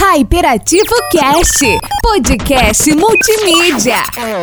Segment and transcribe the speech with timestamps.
[0.00, 1.58] Hyperativo Cast,
[2.00, 3.96] podcast multimídia.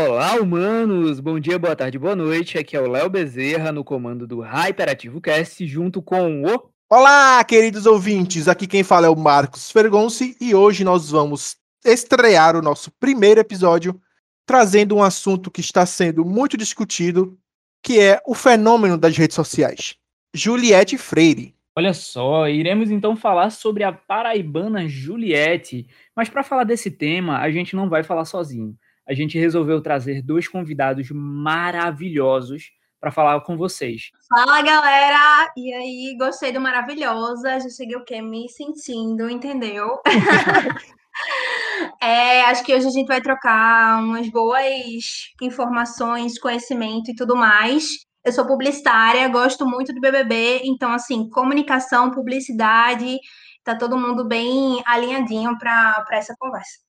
[0.05, 1.21] Olá, humanos!
[1.21, 2.57] Bom dia, boa tarde, boa noite.
[2.57, 6.69] Aqui é o Léo Bezerra no comando do Hyperativo Cast, junto com o.
[6.89, 8.49] Olá, queridos ouvintes!
[8.49, 13.39] Aqui quem fala é o Marcos Fergonci e hoje nós vamos estrear o nosso primeiro
[13.39, 13.97] episódio
[14.45, 17.39] trazendo um assunto que está sendo muito discutido,
[17.81, 19.95] que é o fenômeno das redes sociais.
[20.35, 21.54] Juliette Freire.
[21.77, 25.85] Olha só, iremos então falar sobre a paraibana Juliette.
[26.15, 28.77] Mas para falar desse tema, a gente não vai falar sozinho.
[29.05, 34.09] A gente resolveu trazer dois convidados maravilhosos para falar com vocês.
[34.29, 35.51] Fala galera!
[35.57, 37.59] E aí, gostei do Maravilhosa.
[37.59, 38.21] Já cheguei o quê?
[38.21, 39.99] Me sentindo, entendeu?
[42.01, 48.04] é, acho que hoje a gente vai trocar umas boas informações, conhecimento e tudo mais.
[48.25, 53.19] Eu sou publicitária, gosto muito do BBB, então, assim, comunicação, publicidade,
[53.63, 56.79] tá todo mundo bem alinhadinho para essa conversa.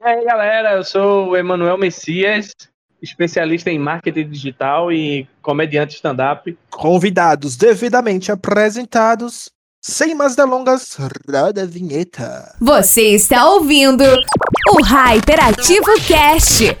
[0.00, 2.54] E aí, galera, eu sou o Emanuel Messias,
[3.02, 6.58] especialista em marketing digital e comediante stand-up.
[6.70, 9.50] Convidados devidamente apresentados.
[9.80, 12.56] Sem mais delongas, roda a vinheta.
[12.60, 16.76] Você está ouvindo o Hyperativo Cast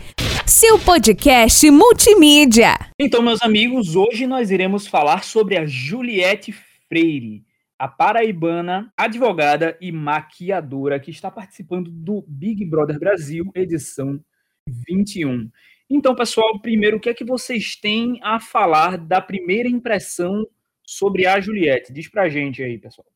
[0.48, 2.70] seu podcast multimídia.
[2.98, 6.52] Então, meus amigos, hoje nós iremos falar sobre a Juliette
[6.88, 7.44] Freire,
[7.78, 14.18] a paraibana, advogada e maquiadora que está participando do Big Brother Brasil, edição
[14.66, 15.50] 21.
[15.90, 20.46] Então, pessoal, primeiro, o que é que vocês têm a falar da primeira impressão
[20.88, 21.92] sobre a Juliette.
[21.92, 23.06] Diz pra gente aí, pessoal.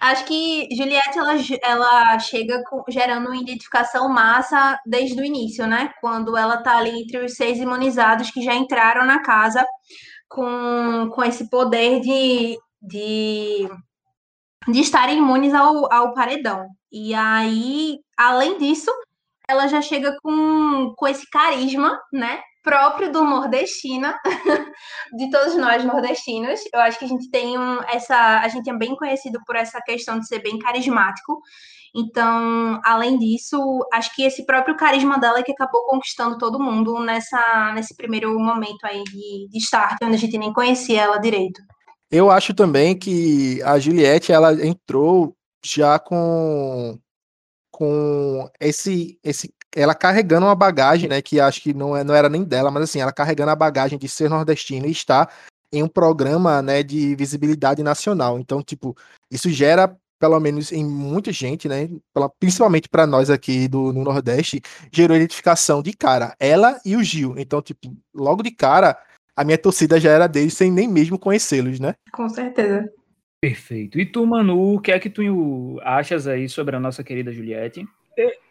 [0.00, 5.92] Acho que Juliette ela, ela chega com, gerando uma identificação massa desde o início, né?
[6.00, 9.62] Quando ela tá ali entre os seis imunizados que já entraram na casa
[10.26, 13.68] com, com esse poder de, de,
[14.66, 16.66] de estarem imunes ao, ao paredão.
[16.90, 18.90] E aí, além disso,
[19.46, 22.40] ela já chega com, com esse carisma, né?
[22.62, 24.18] Próprio do nordestina,
[25.16, 26.60] de todos nós nordestinos.
[26.72, 29.80] Eu acho que a gente tem um, essa, a gente é bem conhecido por essa
[29.80, 31.40] questão de ser bem carismático.
[31.94, 33.58] Então, além disso,
[33.92, 38.38] acho que esse próprio carisma dela é que acabou conquistando todo mundo nessa, nesse primeiro
[38.38, 41.60] momento aí de, de start, onde a gente nem conhecia ela direito.
[42.10, 46.98] Eu acho também que a Juliette, ela entrou já com
[47.70, 52.28] com esse esse ela carregando uma bagagem, né, que acho que não, é, não era
[52.28, 55.32] nem dela, mas assim, ela carregando a bagagem de ser nordestina e estar
[55.72, 58.38] em um programa, né, de visibilidade nacional.
[58.38, 58.96] Então, tipo,
[59.30, 61.88] isso gera pelo menos em muita gente, né,
[62.40, 64.60] principalmente para nós aqui do no Nordeste,
[64.92, 67.34] gerou identificação de cara, ela e o Gil.
[67.38, 68.98] Então, tipo, logo de cara,
[69.36, 71.94] a minha torcida já era deles sem nem mesmo conhecê-los, né?
[72.12, 72.90] Com certeza.
[73.40, 74.00] Perfeito.
[74.00, 77.86] E tu, Manu, o que é que tu achas aí sobre a nossa querida Juliette?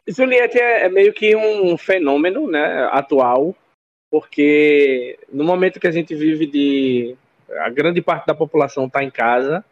[0.08, 3.56] Juliette é, é, meio que um fenômeno né, atual,
[4.10, 7.16] porque no momento que a gente vive de.
[7.60, 9.64] A grande parte da população está em casa,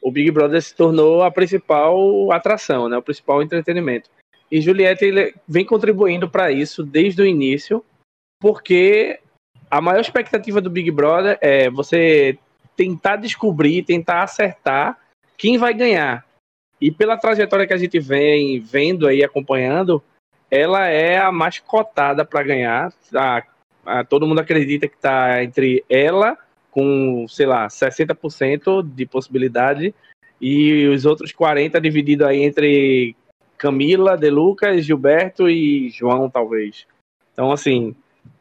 [0.00, 4.08] o Big Brother se tornou a principal atração, né, o principal entretenimento.
[4.50, 7.84] E Juliette vem contribuindo para isso desde o início,
[8.40, 9.20] porque
[9.70, 12.36] a maior expectativa do Big Brother é você
[12.76, 14.98] tentar descobrir, tentar acertar
[15.36, 16.26] quem vai ganhar.
[16.80, 20.02] E pela trajetória que a gente vem vendo aí, acompanhando,
[20.50, 22.92] ela é a mais cotada para ganhar.
[23.14, 23.42] A,
[23.84, 26.38] a, todo mundo acredita que está entre ela,
[26.70, 29.94] com, sei lá, 60% de possibilidade,
[30.40, 33.14] e os outros 40% dividido aí entre
[33.58, 36.86] Camila, De Lucas, Gilberto e João, talvez.
[37.32, 37.94] Então, assim,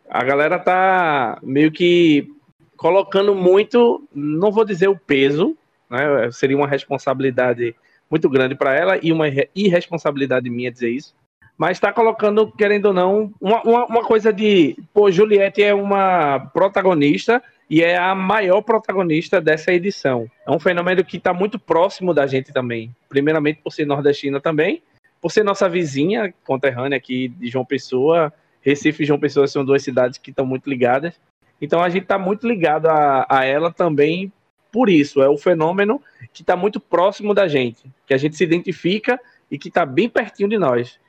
[0.09, 2.31] a galera tá meio que
[2.77, 5.57] colocando muito, não vou dizer o peso,
[5.89, 6.31] né?
[6.31, 7.75] Seria uma responsabilidade
[8.09, 11.13] muito grande para ela e uma irresponsabilidade minha dizer isso.
[11.57, 14.77] Mas está colocando, querendo ou não, uma, uma, uma, coisa de.
[14.93, 20.31] Pô, Juliette é uma protagonista e é a maior protagonista dessa edição.
[20.47, 22.95] É um fenômeno que está muito próximo da gente também.
[23.09, 24.81] Primeiramente por ser nordestina também,
[25.21, 28.31] por ser nossa vizinha conterrânea aqui de João Pessoa.
[28.61, 31.19] Recife e João Pessoa são duas cidades que estão muito ligadas.
[31.61, 34.31] Então a gente está muito ligado a, a ela também
[34.71, 35.21] por isso.
[35.21, 36.01] É o fenômeno
[36.33, 39.19] que está muito próximo da gente, que a gente se identifica
[39.49, 40.99] e que está bem pertinho de nós.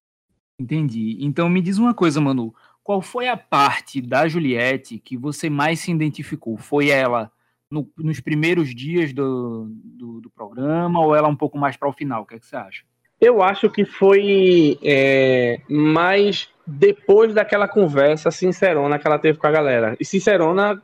[0.58, 1.16] Entendi.
[1.20, 2.54] Então me diz uma coisa, Manu.
[2.82, 6.56] Qual foi a parte da Juliette que você mais se identificou?
[6.56, 7.30] Foi ela
[7.70, 11.92] no, nos primeiros dias do, do, do, programa ou ela um pouco mais para o
[11.92, 12.22] final?
[12.22, 12.82] O que, é que você acha?
[13.20, 19.52] Eu acho que foi é, mais depois daquela conversa sincerona que ela teve com a
[19.52, 19.96] galera.
[20.00, 20.82] E sincerona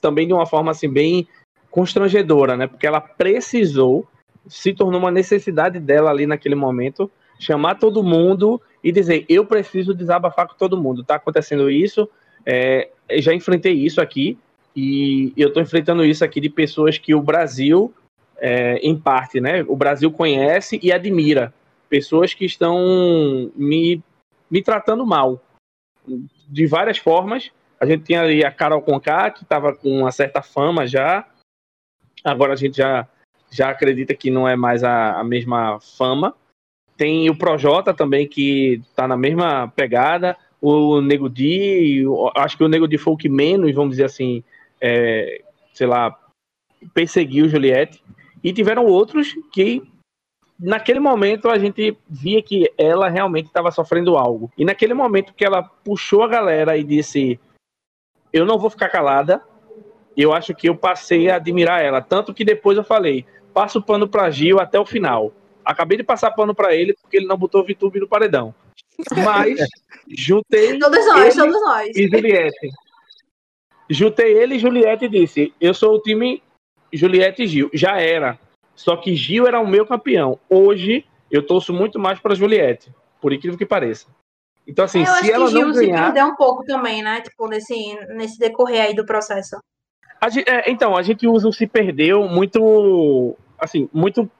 [0.00, 1.26] também de uma forma assim bem
[1.72, 2.66] constrangedora, né?
[2.68, 4.06] Porque ela precisou,
[4.46, 7.10] se tornou uma necessidade dela ali naquele momento,
[7.40, 11.02] chamar todo mundo e dizer: eu preciso desabafar com todo mundo.
[11.02, 12.08] Tá acontecendo isso,
[12.46, 14.38] é, já enfrentei isso aqui
[14.76, 17.92] e eu estou enfrentando isso aqui de pessoas que o Brasil,
[18.38, 19.64] é, em parte, né?
[19.66, 21.52] O Brasil conhece e admira.
[21.88, 24.02] Pessoas que estão me,
[24.50, 25.40] me tratando mal
[26.48, 27.50] de várias formas.
[27.80, 31.26] A gente tinha ali a Carol Conká, que estava com uma certa fama já.
[32.24, 33.08] Agora a gente já,
[33.50, 36.34] já acredita que não é mais a, a mesma fama.
[36.96, 40.36] Tem o Projota também, que está na mesma pegada.
[40.60, 42.04] O Nego Di,
[42.36, 44.44] acho que o Nego Di foi o que menos, vamos dizer assim,
[44.80, 45.42] é,
[45.74, 46.16] sei lá,
[46.94, 48.02] perseguiu Juliette.
[48.44, 49.82] E tiveram outros que,
[50.58, 54.50] naquele momento, a gente via que ela realmente estava sofrendo algo.
[54.56, 57.40] E naquele momento que ela puxou a galera e disse:
[58.32, 59.42] Eu não vou ficar calada,
[60.16, 62.00] eu acho que eu passei a admirar ela.
[62.00, 65.32] Tanto que depois eu falei: Passo o pano para Gil até o final.
[65.64, 68.54] Acabei de passar pano para ele porque ele não botou VTube no paredão.
[69.24, 69.58] Mas
[70.08, 70.78] juntei.
[70.78, 71.96] Todos nós, todos nós.
[71.96, 72.70] E Juliette.
[73.88, 76.42] Juntei ele e Juliette e disse: Eu sou o time
[76.92, 77.70] Juliette e Gil.
[77.72, 78.38] Já era.
[78.74, 80.38] Só que Gil era o meu campeão.
[80.48, 84.06] Hoje, eu torço muito mais para Juliette, por incrível que pareça.
[84.66, 86.04] Então, assim, É, eu se acho ela que Gil não se ganhar.
[86.04, 87.20] perdeu um pouco também, né?
[87.20, 87.74] Tipo, nesse,
[88.14, 89.56] nesse decorrer aí do processo.
[90.22, 93.36] A gente- é, então, a gente usa o se perdeu muito.
[93.58, 94.30] Assim, muito.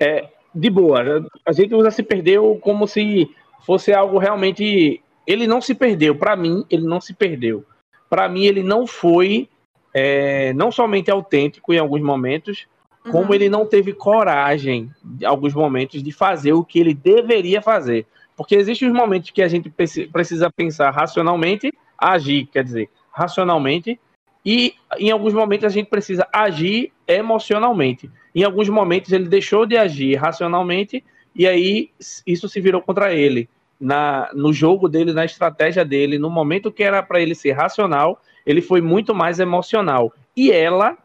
[0.00, 1.28] é, de boa.
[1.44, 3.28] A gente usa se perdeu como se
[3.66, 5.02] fosse algo realmente.
[5.26, 6.14] Ele não se perdeu.
[6.16, 7.64] Para mim, ele não se perdeu.
[8.08, 9.48] Para mim, ele não foi.
[9.94, 12.66] é, não somente autêntico em alguns momentos,
[13.10, 13.34] como Uhum.
[13.34, 14.90] ele não teve coragem,
[15.20, 18.06] em alguns momentos, de fazer o que ele deveria fazer.
[18.36, 23.98] Porque existem os momentos que a gente preci- precisa pensar racionalmente, agir, quer dizer, racionalmente,
[24.44, 28.10] e em alguns momentos a gente precisa agir emocionalmente.
[28.34, 31.04] Em alguns momentos ele deixou de agir racionalmente
[31.34, 31.90] e aí
[32.26, 33.48] isso se virou contra ele.
[33.80, 38.20] Na, no jogo dele, na estratégia dele, no momento que era para ele ser racional,
[38.44, 40.12] ele foi muito mais emocional.
[40.36, 40.96] E ela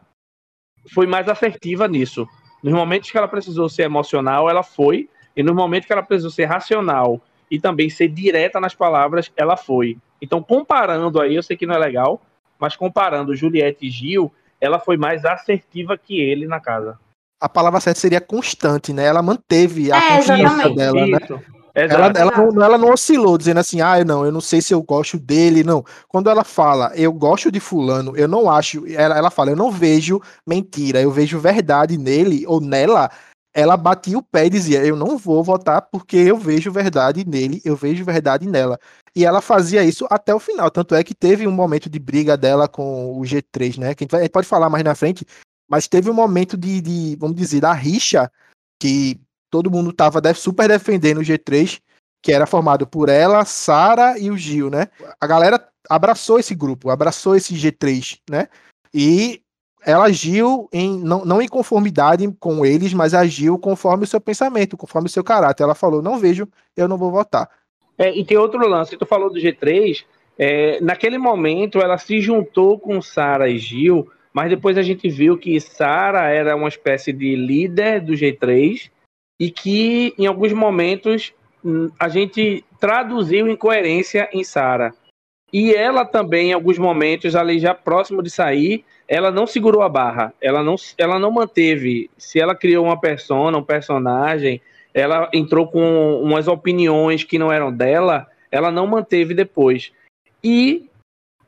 [0.92, 2.26] foi mais assertiva nisso.
[2.62, 6.30] Nos momentos que ela precisou ser emocional, ela foi, e nos momentos que ela precisou
[6.30, 7.20] ser racional
[7.50, 9.98] e também ser direta nas palavras, ela foi.
[10.20, 12.20] Então, comparando aí, eu sei que não é legal,
[12.58, 16.98] mas comparando Juliette e Gil, ela foi mais assertiva que ele na casa.
[17.40, 19.04] A palavra certa seria constante, né?
[19.04, 21.18] Ela manteve a É, confiança dela, né?
[21.76, 22.18] Ela, Exato.
[22.18, 24.80] ela, não, ela não oscilou, dizendo assim, ah, eu não, eu não sei se eu
[24.80, 25.84] gosto dele, não.
[26.08, 29.72] Quando ela fala, eu gosto de fulano, eu não acho, ela, ela fala, eu não
[29.72, 33.10] vejo mentira, eu vejo verdade nele ou nela,
[33.52, 37.60] ela batia o pé e dizia, eu não vou votar porque eu vejo verdade nele,
[37.64, 38.78] eu vejo verdade nela.
[39.16, 42.36] E ela fazia isso até o final, tanto é que teve um momento de briga
[42.36, 45.24] dela com o G3, né, que a gente, pode falar mais na frente,
[45.68, 48.30] mas teve um momento de, de vamos dizer, da rixa,
[48.80, 49.20] que
[49.50, 51.80] todo mundo tava super defendendo o G3,
[52.20, 54.88] que era formado por ela, Sara e o Gil, né?
[55.20, 58.48] A galera abraçou esse grupo, abraçou esse G3, né?
[58.92, 59.42] E
[59.82, 64.76] ela agiu em, não, não em conformidade com eles, mas agiu conforme o seu pensamento,
[64.76, 65.62] conforme o seu caráter.
[65.62, 67.48] Ela falou: não vejo, eu não vou votar.
[67.98, 70.04] É, e tem outro lance, tu falou do G3,
[70.38, 75.38] é, naquele momento ela se juntou com Sara e Gil, mas depois a gente viu
[75.38, 78.90] que Sara era uma espécie de líder do G3
[79.38, 81.32] e que em alguns momentos
[81.64, 84.92] hum, a gente traduziu incoerência em Sara.
[85.52, 89.88] E ela também, em alguns momentos, ali já próximo de sair, ela não segurou a
[89.88, 92.10] barra, ela não, ela não manteve.
[92.18, 94.60] Se ela criou uma persona, um personagem,
[94.94, 99.92] ela entrou com umas opiniões que não eram dela, ela não manteve depois.
[100.42, 100.88] E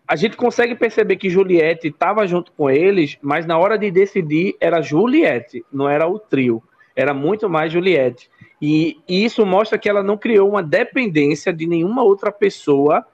[0.08, 4.56] a gente consegue perceber que Juliette estava junto com eles, mas na hora de decidir
[4.60, 6.62] era Juliette, não era o trio.
[6.96, 8.28] Era muito mais Juliette.
[8.60, 13.06] E, e isso mostra que ela não criou uma dependência de nenhuma outra pessoa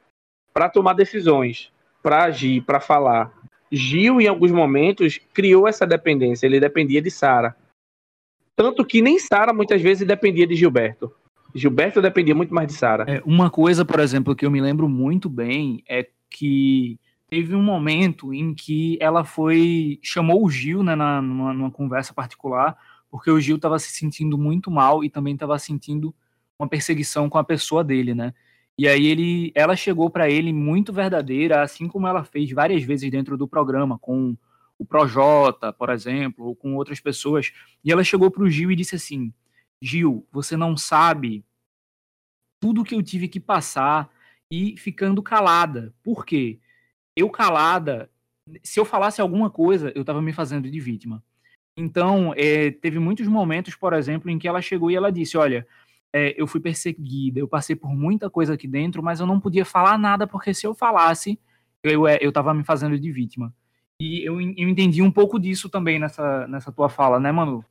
[0.54, 1.72] para tomar decisões,
[2.02, 3.32] para agir, para falar.
[3.70, 6.46] Gil, em alguns momentos, criou essa dependência.
[6.46, 7.56] Ele dependia de Sara.
[8.62, 11.12] Tanto que nem Sara muitas vezes dependia de Gilberto.
[11.52, 13.04] Gilberto dependia muito mais de Sara.
[13.08, 16.96] É, uma coisa, por exemplo, que eu me lembro muito bem é que
[17.28, 22.14] teve um momento em que ela foi chamou o Gil, né, na, numa, numa conversa
[22.14, 22.78] particular,
[23.10, 26.14] porque o Gil estava se sentindo muito mal e também estava sentindo
[26.56, 28.32] uma perseguição com a pessoa dele, né?
[28.78, 33.10] E aí ele, ela chegou para ele muito verdadeira, assim como ela fez várias vezes
[33.10, 34.36] dentro do programa com
[34.82, 37.52] o Projota, por exemplo, ou com outras pessoas.
[37.84, 39.32] E ela chegou para o Gil e disse assim:
[39.80, 41.44] Gil, você não sabe
[42.60, 44.10] tudo que eu tive que passar
[44.50, 45.94] e ficando calada.
[46.02, 46.58] Por quê?
[47.16, 48.10] Eu calada,
[48.62, 51.22] se eu falasse alguma coisa, eu estava me fazendo de vítima.
[51.76, 55.66] Então, é, teve muitos momentos, por exemplo, em que ela chegou e ela disse: Olha,
[56.12, 59.64] é, eu fui perseguida, eu passei por muita coisa aqui dentro, mas eu não podia
[59.64, 61.38] falar nada, porque se eu falasse,
[61.84, 63.54] eu, é, eu tava me fazendo de vítima.
[64.00, 67.64] E eu, eu entendi um pouco disso também nessa, nessa tua fala, né, Manu?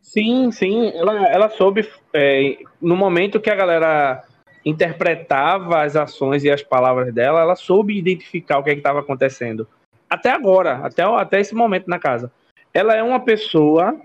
[0.00, 4.24] Sim, sim, ela, ela soube, é, no momento que a galera
[4.64, 9.68] interpretava as ações e as palavras dela, ela soube identificar o que é estava acontecendo.
[10.08, 12.32] Até agora, até, até esse momento na casa.
[12.72, 14.00] Ela é uma pessoa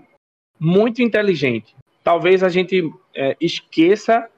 [0.58, 1.74] muito inteligente.
[2.02, 4.28] Talvez a gente é, esqueça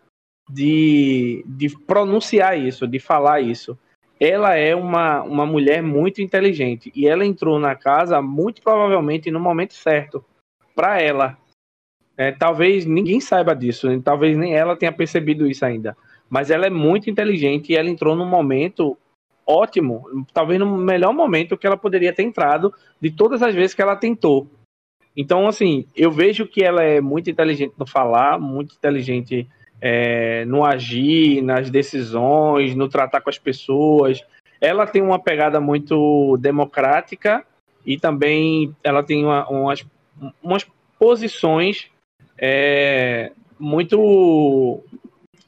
[0.48, 3.78] de, de pronunciar isso, de falar isso.
[4.20, 9.38] Ela é uma, uma mulher muito inteligente e ela entrou na casa muito provavelmente no
[9.38, 10.24] momento certo
[10.74, 11.38] para ela.
[12.16, 15.96] É, talvez ninguém saiba disso, talvez nem ela tenha percebido isso ainda
[16.28, 18.96] mas ela é muito inteligente e ela entrou num momento
[19.46, 23.80] ótimo, talvez no melhor momento que ela poderia ter entrado de todas as vezes que
[23.80, 24.46] ela tentou.
[25.16, 29.48] Então, assim, eu vejo que ela é muito inteligente no falar, muito inteligente
[29.80, 34.24] é, no agir, nas decisões, no tratar com as pessoas.
[34.60, 37.44] Ela tem uma pegada muito democrática
[37.86, 39.86] e também ela tem uma, umas,
[40.42, 40.66] umas
[40.98, 41.90] posições
[42.36, 44.82] é, muito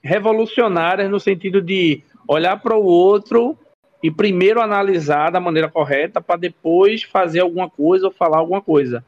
[0.02, 3.58] revolucionárias no sentido de olhar para o outro
[4.02, 9.04] e primeiro analisar da maneira correta para depois fazer alguma coisa ou falar alguma coisa.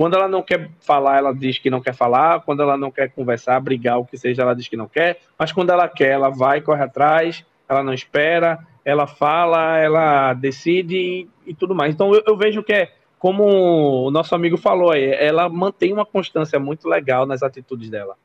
[0.00, 2.40] Quando ela não quer falar, ela diz que não quer falar.
[2.40, 5.20] Quando ela não quer conversar, brigar, o que seja, ela diz que não quer.
[5.38, 10.96] Mas quando ela quer, ela vai, corre atrás, ela não espera, ela fala, ela decide
[10.96, 11.92] e, e tudo mais.
[11.92, 16.06] Então eu, eu, vejo que é, como o nosso amigo falou aí, ela mantém uma
[16.06, 18.16] constância muito legal nas atitudes dela.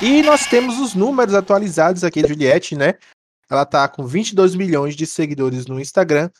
[0.00, 2.94] E nós temos os números atualizados aqui da Juliette, né?
[3.50, 6.30] Ela tá com 22 milhões de seguidores no Instagram,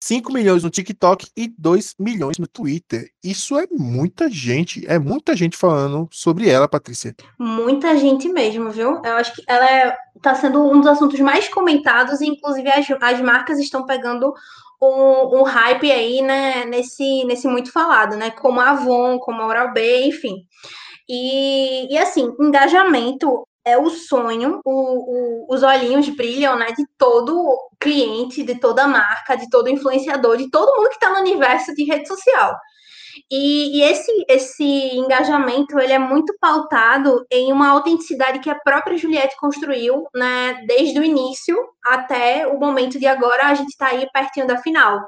[0.00, 3.10] 5 milhões no TikTok e 2 milhões no Twitter.
[3.22, 7.14] Isso é muita gente, é muita gente falando sobre ela, Patrícia.
[7.38, 9.00] Muita gente mesmo, viu?
[9.04, 12.86] Eu acho que ela é, tá sendo um dos assuntos mais comentados, e inclusive as,
[13.00, 14.32] as marcas estão pegando
[14.80, 18.30] um, um, hype aí, né, nesse, nesse muito falado, né?
[18.30, 20.44] Como a Avon, como a Oral B, enfim.
[21.08, 27.58] E, e assim, engajamento é o sonho, o, o, os olhinhos brilham, né, de todo
[27.80, 31.84] cliente, de toda marca, de todo influenciador, de todo mundo que está no universo de
[31.84, 32.56] rede social.
[33.30, 38.96] E, e, esse, esse engajamento ele é muito pautado em uma autenticidade que a própria
[38.96, 44.08] Juliette construiu, né, desde o início até o momento de agora, a gente está aí
[44.12, 45.00] pertinho da final.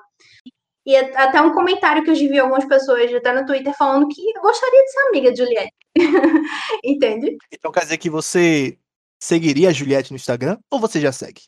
[0.86, 4.40] E até um comentário que eu vi algumas pessoas até no Twitter falando que eu
[4.40, 5.74] gostaria de ser amiga de Juliette.
[6.84, 7.36] Entende?
[7.52, 8.78] Então quer dizer que você
[9.20, 11.42] seguiria a Juliette no Instagram ou você já segue?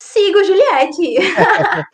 [0.00, 1.16] Sigo Juliette.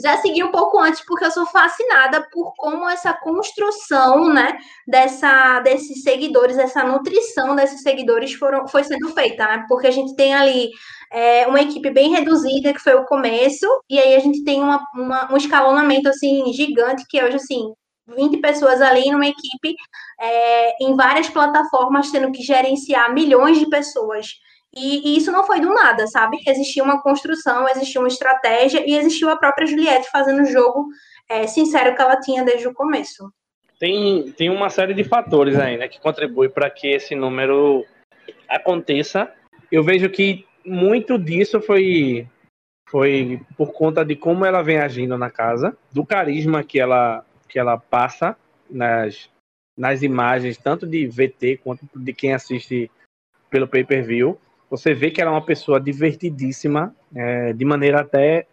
[0.00, 4.56] Já segui um pouco antes porque eu sou fascinada por como essa construção, né,
[4.86, 9.64] dessa desses seguidores, essa nutrição desses seguidores foram foi sendo feita, né?
[9.66, 10.70] Porque a gente tem ali
[11.12, 14.80] é, uma equipe bem reduzida que foi o começo e aí a gente tem uma,
[14.94, 17.72] uma, um escalonamento assim gigante que hoje assim
[18.16, 19.74] 20 pessoas ali numa equipe
[20.20, 24.26] é, em várias plataformas tendo que gerenciar milhões de pessoas.
[24.74, 26.38] E, e, isso não foi do nada, sabe?
[26.46, 30.88] Existia uma construção, existia uma estratégia e existiu a própria Juliette fazendo o jogo
[31.28, 33.32] é, sincero que ela tinha desde o começo.
[33.78, 37.84] Tem, tem uma série de fatores aí, né, que contribui para que esse número
[38.48, 39.32] aconteça.
[39.70, 42.26] Eu vejo que muito disso foi
[42.88, 47.58] foi por conta de como ela vem agindo na casa, do carisma que ela que
[47.58, 48.36] ela passa
[48.70, 49.30] nas
[49.76, 52.90] nas imagens, tanto de VT quanto de quem assiste
[53.48, 54.38] pelo pay-per-view
[54.70, 58.46] você vê que ela é uma pessoa divertidíssima, é, de maneira até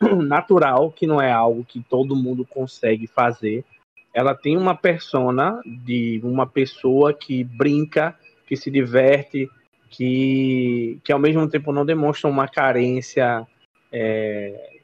[0.00, 3.64] natural, que não é algo que todo mundo consegue fazer.
[4.12, 9.48] Ela tem uma persona de uma pessoa que brinca, que se diverte,
[9.90, 13.46] que, que ao mesmo tempo não demonstra uma carência,
[13.92, 14.80] é,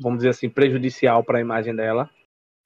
[0.00, 2.10] vamos dizer assim, prejudicial para a imagem dela.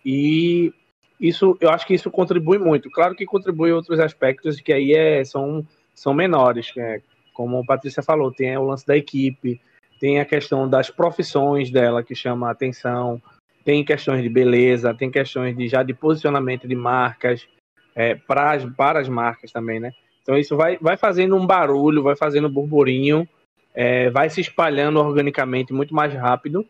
[0.06, 0.72] E
[1.20, 2.88] isso, eu acho que isso contribui muito.
[2.90, 7.02] Claro que contribui outros aspectos que aí é, são, são menores, é,
[7.34, 9.60] como a Patrícia falou, tem o lance da equipe,
[9.98, 13.20] tem a questão das profissões dela que chama a atenção,
[13.64, 17.46] tem questões de beleza, tem questões de já de posicionamento de marcas
[17.94, 19.92] é, para, as, para as marcas também, né?
[20.30, 23.28] Então isso vai, vai fazendo um barulho, vai fazendo burburinho,
[23.74, 26.64] é, vai se espalhando organicamente muito mais rápido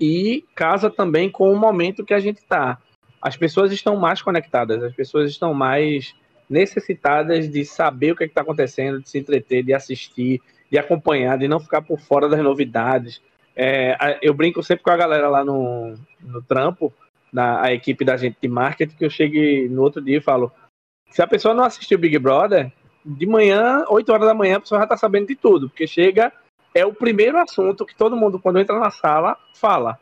[0.00, 2.78] e casa também com o momento que a gente está.
[3.20, 6.12] As pessoas estão mais conectadas, as pessoas estão mais
[6.50, 11.38] necessitadas de saber o que é está acontecendo, de se entreter, de assistir, de acompanhar,
[11.38, 13.22] de não ficar por fora das novidades.
[13.54, 16.92] É, eu brinco sempre com a galera lá no, no trampo,
[17.32, 20.50] na a equipe da gente de marketing, que eu chegue no outro dia e falo:
[21.12, 22.72] se a pessoa não assistiu Big Brother,
[23.04, 26.32] de manhã, 8 horas da manhã, a pessoa já tá sabendo de tudo, porque chega,
[26.74, 29.98] é o primeiro assunto que todo mundo, quando entra na sala, fala.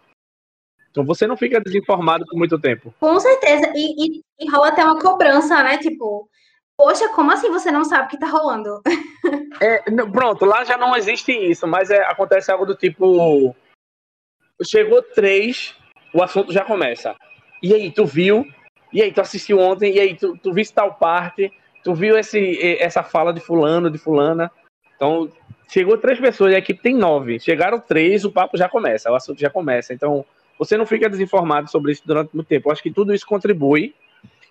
[0.90, 2.94] Então você não fica desinformado por muito tempo.
[2.98, 3.72] Com certeza.
[3.74, 5.78] E, e, e rola até uma cobrança, né?
[5.78, 6.28] Tipo,
[6.76, 8.80] poxa, como assim você não sabe o que tá rolando?
[9.60, 13.54] É, pronto, lá já não existe isso, mas é, acontece algo do tipo.
[14.62, 15.76] Chegou três,
[16.14, 17.14] o assunto já começa.
[17.62, 18.46] E aí, tu viu?
[18.92, 19.94] E aí, tu assistiu ontem?
[19.94, 21.52] E aí, tu, tu viste tal parte?
[21.82, 24.50] Tu viu esse, essa fala de fulano, de fulana?
[24.96, 25.30] Então,
[25.68, 27.40] chegou três pessoas a equipe tem nove.
[27.40, 29.94] Chegaram três, o papo já começa, o assunto já começa.
[29.94, 30.24] Então,
[30.58, 32.68] você não fica desinformado sobre isso durante muito tempo.
[32.68, 33.94] Eu acho que tudo isso contribui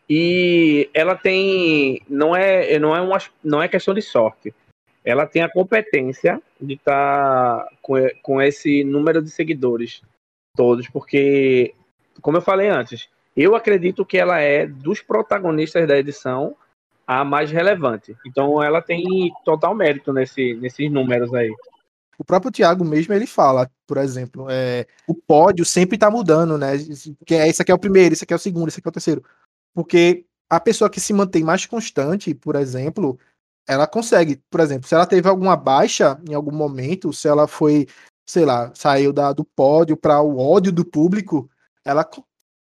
[0.10, 4.51] e ela tem não é não é uma, não é questão de sorte.
[5.05, 10.01] Ela tem a competência de estar tá com, com esse número de seguidores
[10.55, 11.75] todos, porque
[12.22, 16.56] como eu falei antes, eu acredito que ela é dos protagonistas da edição
[17.08, 18.16] a mais relevante.
[18.26, 19.04] Então ela tem
[19.44, 21.52] total mérito nesse, nesses números aí.
[22.20, 26.74] O próprio Thiago mesmo ele fala, por exemplo, é, o pódio sempre está mudando, né?
[27.26, 28.92] Que é, esse aqui é o primeiro, esse aqui é o segundo, esse aqui é
[28.92, 29.24] o terceiro.
[29.74, 33.18] Porque a pessoa que se mantém mais constante, por exemplo,
[33.68, 37.88] ela consegue, por exemplo, se ela teve alguma baixa em algum momento, se ela foi,
[38.28, 41.50] sei lá, saiu da, do pódio para o ódio do público,
[41.86, 42.04] ela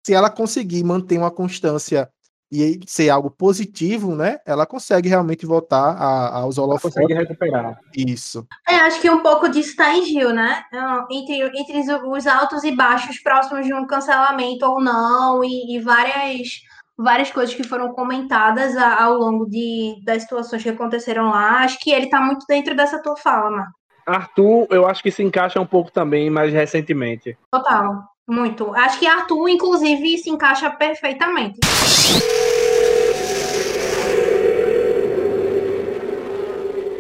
[0.08, 2.10] se ela conseguir manter uma constância
[2.50, 4.40] e ser algo positivo, né?
[4.46, 6.96] Ela consegue realmente voltar a, aos holofotes.
[6.96, 7.78] Consegue recuperar.
[7.94, 8.48] Isso.
[8.66, 10.64] É, acho que um pouco disso está em Gil, né?
[11.12, 16.62] Entre, entre os altos e baixos próximos de um cancelamento ou não, e, e várias,
[16.98, 21.66] várias coisas que foram comentadas ao longo de, das situações que aconteceram lá.
[21.66, 23.74] Acho que ele está muito dentro dessa tua fala, Marco.
[24.08, 27.38] Arthur, eu acho que se encaixa um pouco também mais recentemente.
[27.52, 28.16] Total.
[28.29, 28.74] Muito.
[28.75, 31.60] Acho que Arthur, inclusive, se encaixa perfeitamente.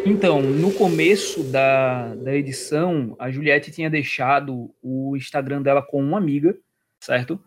[0.05, 6.17] Então, no começo da, da edição, a Juliette tinha deixado o Instagram dela com uma
[6.17, 6.57] amiga,
[7.03, 7.37] certo?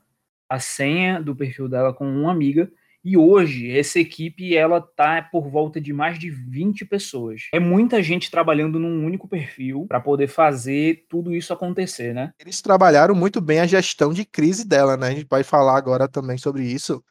[0.46, 2.70] A senha do perfil dela com uma amiga.
[3.02, 7.48] E hoje, essa equipe, ela tá por volta de mais de 20 pessoas.
[7.52, 12.32] É muita gente trabalhando num único perfil para poder fazer tudo isso acontecer, né?
[12.38, 15.08] Eles trabalharam muito bem a gestão de crise dela, né?
[15.08, 17.02] A gente vai falar agora também sobre isso.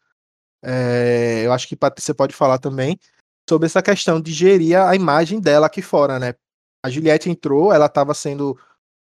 [0.63, 2.99] É, eu acho que Patrícia pode falar também
[3.49, 6.35] sobre essa questão de gerir a imagem dela aqui fora, né?
[6.85, 8.57] A Juliette entrou, ela estava sendo.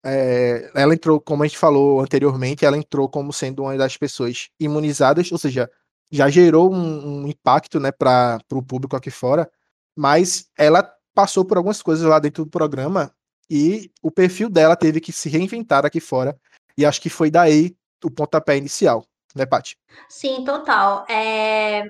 [0.04, 4.48] É, ela entrou, como a gente falou anteriormente, ela entrou como sendo uma das pessoas
[4.60, 5.68] imunizadas, ou seja,
[6.10, 9.50] já gerou um, um impacto né, para o público aqui fora,
[9.96, 13.12] mas ela passou por algumas coisas lá dentro do programa
[13.50, 16.38] e o perfil dela teve que se reinventar aqui fora,
[16.76, 19.76] e acho que foi daí o pontapé inicial, né, Paty?
[20.08, 21.04] Sim, total.
[21.08, 21.84] É...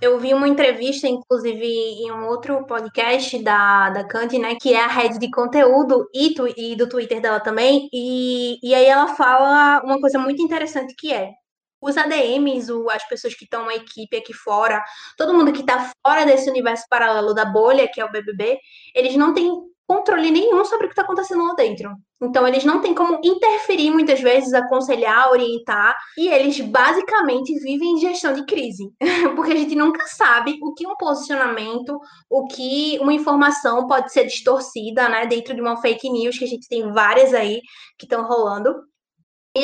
[0.00, 4.54] Eu vi uma entrevista, inclusive, em um outro podcast da, da Candy, né?
[4.54, 7.88] Que é a rede de conteúdo e, tu, e do Twitter dela também.
[7.92, 11.32] E, e aí ela fala uma coisa muito interessante que é
[11.80, 14.82] os ADMs, as pessoas que estão na equipe aqui fora,
[15.16, 18.58] todo mundo que está fora desse universo paralelo da bolha, que é o BBB,
[18.94, 19.50] eles não têm
[19.88, 21.90] controle nenhum sobre o que está acontecendo lá dentro.
[22.20, 27.98] Então, eles não têm como interferir muitas vezes, aconselhar, orientar, e eles basicamente vivem em
[27.98, 28.92] gestão de crise,
[29.34, 34.24] porque a gente nunca sabe o que um posicionamento, o que uma informação pode ser
[34.24, 37.62] distorcida, né, dentro de uma fake news, que a gente tem várias aí
[37.96, 38.74] que estão rolando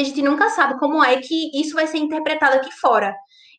[0.00, 3.14] a gente nunca sabe como é que isso vai ser interpretado aqui fora.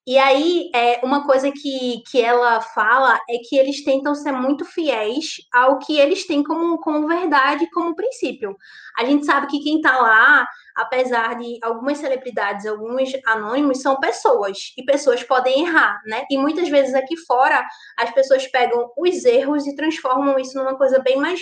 [0.08, 4.63] E aí, é, uma coisa que, que ela fala é que eles tentam ser muito
[4.63, 8.56] fiéis ao que eles têm como, como verdade, como princípio.
[8.95, 14.74] A gente sabe que quem está lá, apesar de algumas celebridades, alguns anônimos, são pessoas,
[14.78, 16.24] e pessoas podem errar, né?
[16.30, 17.65] E muitas vezes aqui fora,
[17.98, 21.41] as pessoas pegam os erros e transformam isso numa coisa bem mais.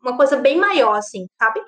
[0.00, 1.60] uma coisa bem maior, assim, sabe?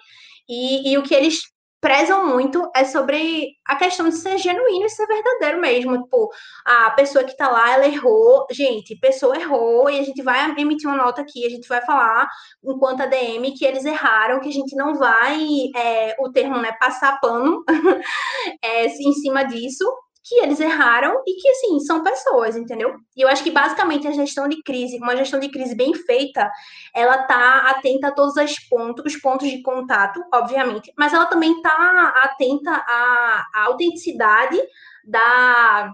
[0.49, 1.42] E, e o que eles
[1.81, 6.03] prezam muito é sobre a questão de ser genuíno e ser verdadeiro mesmo.
[6.03, 6.29] Tipo,
[6.64, 8.47] a pessoa que tá lá, ela errou.
[8.51, 12.29] Gente, pessoa errou e a gente vai emitir uma nota aqui, a gente vai falar,
[12.62, 15.38] enquanto a DM, que eles erraram, que a gente não vai,
[15.75, 17.64] é, o termo, né, passar pano
[18.62, 19.85] é, em cima disso,
[20.23, 22.95] que eles erraram e que, assim, são pessoas, entendeu?
[23.17, 26.51] E eu acho que, basicamente, a gestão de crise, uma gestão de crise bem feita,
[26.95, 31.61] ela tá atenta a todos os pontos, os pontos de contato, obviamente, mas ela também
[31.63, 34.61] tá atenta à, à autenticidade
[35.05, 35.93] da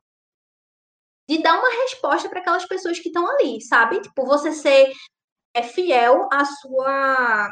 [1.29, 4.01] de dar uma resposta para aquelas pessoas que estão ali, sabe?
[4.01, 4.93] Tipo, você ser
[5.55, 7.51] é fiel à sua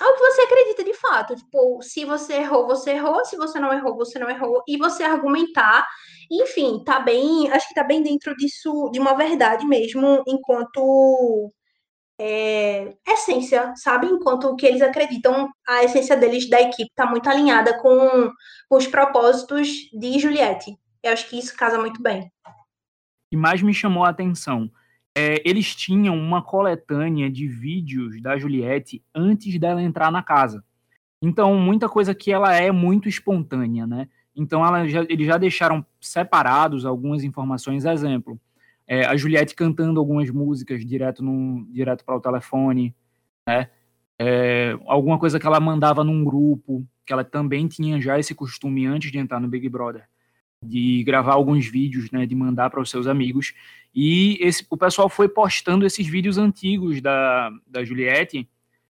[0.00, 1.36] ao que você acredita de fato.
[1.36, 5.02] Tipo, se você errou, você errou, se você não errou, você não errou, e você
[5.02, 5.86] argumentar.
[6.30, 11.52] Enfim, tá bem, acho que tá bem dentro disso, de uma verdade mesmo, enquanto
[12.18, 14.06] é, essência, sabe?
[14.06, 18.30] Enquanto o que eles acreditam, a essência deles da equipe tá muito alinhada com,
[18.68, 20.76] com os propósitos de Juliette.
[21.02, 22.30] Eu acho que isso casa muito bem.
[23.30, 24.70] Que mais me chamou a atenção
[25.16, 30.62] é, eles tinham uma coletânea de vídeos da Juliette antes dela entrar na casa.
[31.22, 34.10] Então, muita coisa que ela é muito espontânea, né?
[34.36, 37.86] Então, já, eles já deixaram separados algumas informações.
[37.86, 38.38] Exemplo,
[38.86, 41.24] é, a Juliette cantando algumas músicas direto,
[41.70, 42.94] direto para o telefone,
[43.48, 43.70] né?
[44.18, 48.84] É, alguma coisa que ela mandava num grupo, que ela também tinha já esse costume
[48.84, 50.06] antes de entrar no Big Brother
[50.64, 53.54] de gravar alguns vídeos, né, de mandar para os seus amigos.
[53.94, 58.48] E esse, o pessoal foi postando esses vídeos antigos da, da Juliette,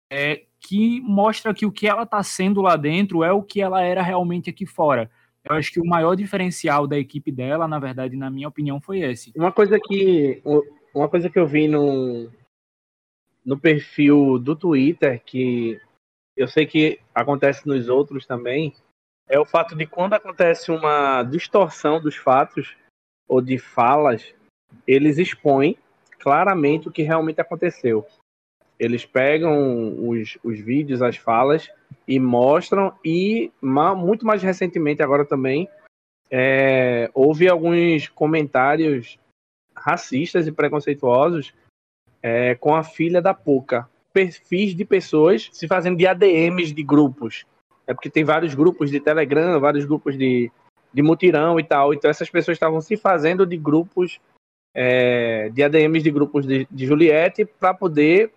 [0.09, 3.81] é, que mostra que o que ela está sendo lá dentro é o que ela
[3.81, 5.09] era realmente aqui fora.
[5.43, 8.99] Eu acho que o maior diferencial da equipe dela, na verdade, na minha opinião, foi
[8.99, 9.31] esse.
[9.35, 10.41] Uma coisa que
[10.93, 12.29] uma coisa que eu vi no,
[13.45, 15.79] no perfil do Twitter, que
[16.35, 18.75] eu sei que acontece nos outros também,
[19.29, 22.75] é o fato de quando acontece uma distorção dos fatos
[23.27, 24.33] ou de falas,
[24.87, 25.77] eles expõem
[26.19, 28.05] claramente o que realmente aconteceu.
[28.79, 31.69] Eles pegam os, os vídeos, as falas
[32.07, 35.67] e mostram, e muito mais recentemente, agora também,
[36.29, 39.17] é, houve alguns comentários
[39.75, 41.53] racistas e preconceituosos
[42.21, 43.89] é, com a filha da Poca.
[44.13, 47.45] Perfis de pessoas se fazendo de ADMs de grupos
[47.87, 50.51] é porque tem vários grupos de Telegram, vários grupos de,
[50.93, 51.93] de mutirão e tal.
[51.93, 54.19] Então essas pessoas estavam se fazendo de grupos,
[54.75, 58.31] é, de ADMs de grupos de, de Juliette, para poder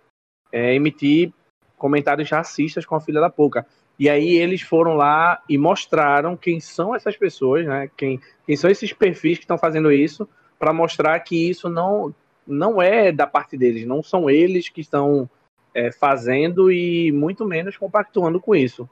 [0.53, 1.33] é, emitir
[1.77, 3.67] comentários racistas com a filha da Pouca.
[3.99, 7.91] E aí eles foram lá e mostraram quem são essas pessoas, né?
[7.97, 10.27] Quem, quem são esses perfis que estão fazendo isso,
[10.59, 12.15] para mostrar que isso não,
[12.47, 15.29] não é da parte deles, não são eles que estão
[15.75, 18.89] é, fazendo e muito menos compactuando com isso.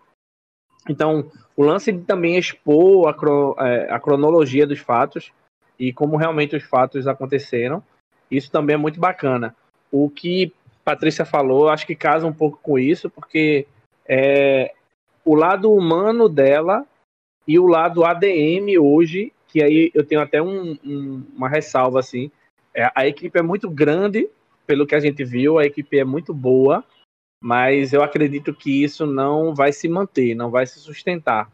[0.88, 5.33] Então, o lance de também expor a, é, a cronologia dos fatos
[5.79, 7.83] e como realmente os fatos aconteceram,
[8.31, 9.55] isso também é muito bacana.
[9.90, 10.53] O que
[10.85, 13.66] Patrícia falou, acho que casa um pouco com isso, porque
[14.07, 14.72] é,
[15.24, 16.87] o lado humano dela
[17.46, 22.31] e o lado ADM hoje, que aí eu tenho até um, um, uma ressalva assim,
[22.74, 24.29] é, a equipe é muito grande,
[24.66, 26.85] pelo que a gente viu, a equipe é muito boa,
[27.40, 31.51] mas eu acredito que isso não vai se manter, não vai se sustentar.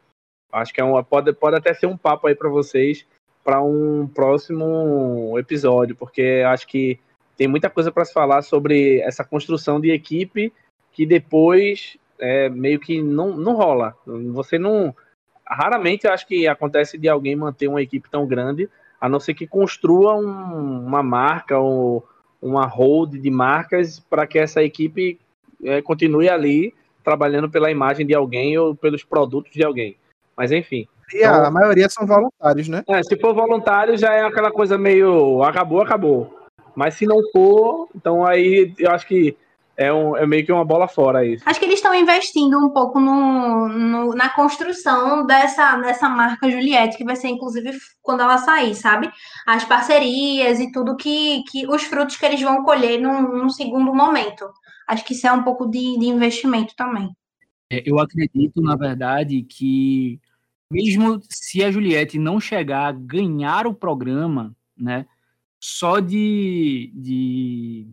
[0.53, 3.07] Acho que é uma, pode, pode até ser um papo aí para vocês
[3.43, 6.99] para um próximo episódio, porque acho que
[7.37, 10.53] tem muita coisa para se falar sobre essa construção de equipe
[10.93, 13.95] que depois é, meio que não, não rola.
[14.33, 14.95] Você não.
[15.47, 19.47] Raramente acho que acontece de alguém manter uma equipe tão grande, a não ser que
[19.47, 22.09] construa um, uma marca ou
[22.41, 25.19] uma hold de marcas para que essa equipe
[25.63, 29.97] é, continue ali trabalhando pela imagem de alguém ou pelos produtos de alguém.
[30.37, 30.89] Mas enfim.
[31.13, 32.83] E então, a maioria são voluntários, né?
[32.89, 36.35] É, se for voluntário, já é aquela coisa meio acabou, acabou.
[36.75, 39.37] Mas se não for, então aí eu acho que
[39.77, 41.43] é, um, é meio que uma bola fora isso.
[41.47, 46.97] Acho que eles estão investindo um pouco no, no, na construção dessa, dessa marca Juliette,
[46.97, 49.11] que vai ser inclusive quando ela sair, sabe?
[49.47, 53.93] As parcerias e tudo que, que os frutos que eles vão colher num, num segundo
[53.95, 54.49] momento.
[54.87, 57.15] Acho que isso é um pouco de, de investimento também.
[57.71, 60.21] É, eu acredito, na verdade, que
[60.71, 65.07] mesmo se a Juliette não chegar a ganhar o programa, né,
[65.61, 67.87] só de, de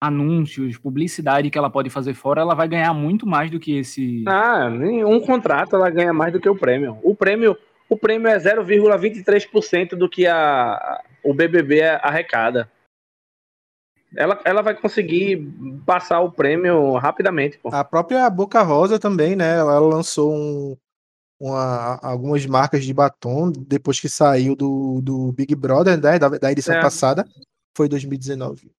[0.00, 4.24] anúncios, publicidade que ela pode fazer fora, ela vai ganhar muito mais do que esse.
[4.28, 6.98] Ah, nenhum contrato ela ganha mais do que o prêmio.
[7.02, 7.56] O prêmio,
[7.88, 12.70] o prêmio é 0,23% do que a, o BBB arrecada.
[14.14, 15.52] Ela, ela vai conseguir
[15.84, 17.58] passar o prêmio rapidamente.
[17.58, 17.70] Pô.
[17.72, 19.58] A própria Boca Rosa também, né?
[19.58, 20.76] Ela lançou um,
[21.40, 26.18] uma, algumas marcas de batom depois que saiu do, do Big Brother, né?
[26.18, 26.80] Da, da edição é.
[26.80, 27.26] passada.
[27.76, 28.70] Foi 2019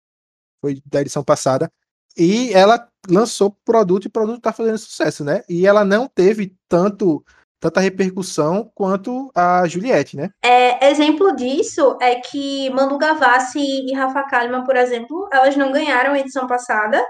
[0.67, 1.71] foi da edição passada.
[2.17, 5.43] E ela lançou produto e o produto está fazendo sucesso, né?
[5.49, 7.25] E ela não teve tanto
[7.61, 10.31] tanta repercussão quanto a Juliette, né?
[10.45, 16.13] É, exemplo disso é que Manu Gavassi e Rafa Kalimann, por exemplo, elas não ganharam
[16.13, 17.05] a edição passada,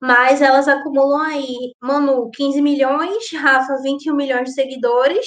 [0.00, 5.26] mas elas acumulam aí, Manu, 15 milhões, Rafa, 21 milhões de seguidores,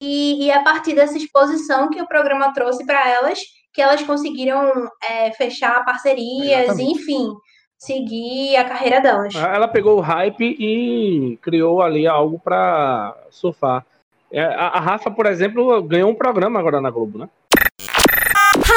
[0.00, 3.40] e, e é a partir dessa exposição que o programa trouxe para elas,
[3.72, 6.92] que elas conseguiram é, fechar parcerias, Exatamente.
[6.92, 7.28] enfim,
[7.76, 9.34] seguir a carreira delas.
[9.34, 13.86] Ela pegou o hype e criou ali algo para surfar.
[14.30, 17.28] É, a Rafa, por exemplo, ganhou um programa agora na Globo, né?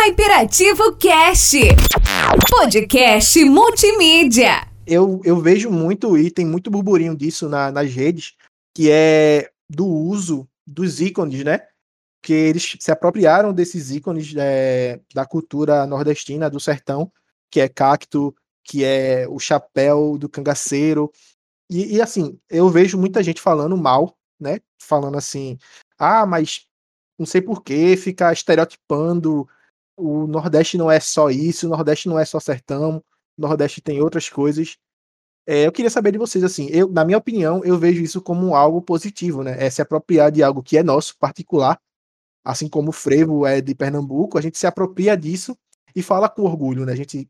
[0.05, 1.59] Hyperativo Cast,
[2.49, 4.65] podcast multimídia.
[4.87, 8.33] Eu, eu vejo muito e tem muito burburinho disso na, nas redes,
[8.73, 11.59] que é do uso dos ícones, né?
[12.23, 17.11] Que eles se apropriaram desses ícones é, da cultura nordestina, do sertão,
[17.51, 18.33] que é cacto,
[18.63, 21.11] que é o chapéu do cangaceiro.
[21.69, 24.59] E, e, assim, eu vejo muita gente falando mal, né?
[24.81, 25.57] Falando assim,
[25.97, 26.67] ah, mas
[27.17, 29.47] não sei por que ficar estereotipando.
[29.95, 32.97] O Nordeste não é só isso, o Nordeste não é só sertão,
[33.37, 34.77] o Nordeste tem outras coisas.
[35.45, 38.55] É, eu queria saber de vocês, assim, eu, na minha opinião, eu vejo isso como
[38.55, 39.55] algo positivo, né?
[39.63, 41.79] É se apropriar de algo que é nosso, particular,
[42.43, 45.57] assim como o frevo é de Pernambuco, a gente se apropria disso
[45.95, 46.93] e fala com orgulho, né?
[46.93, 47.29] A gente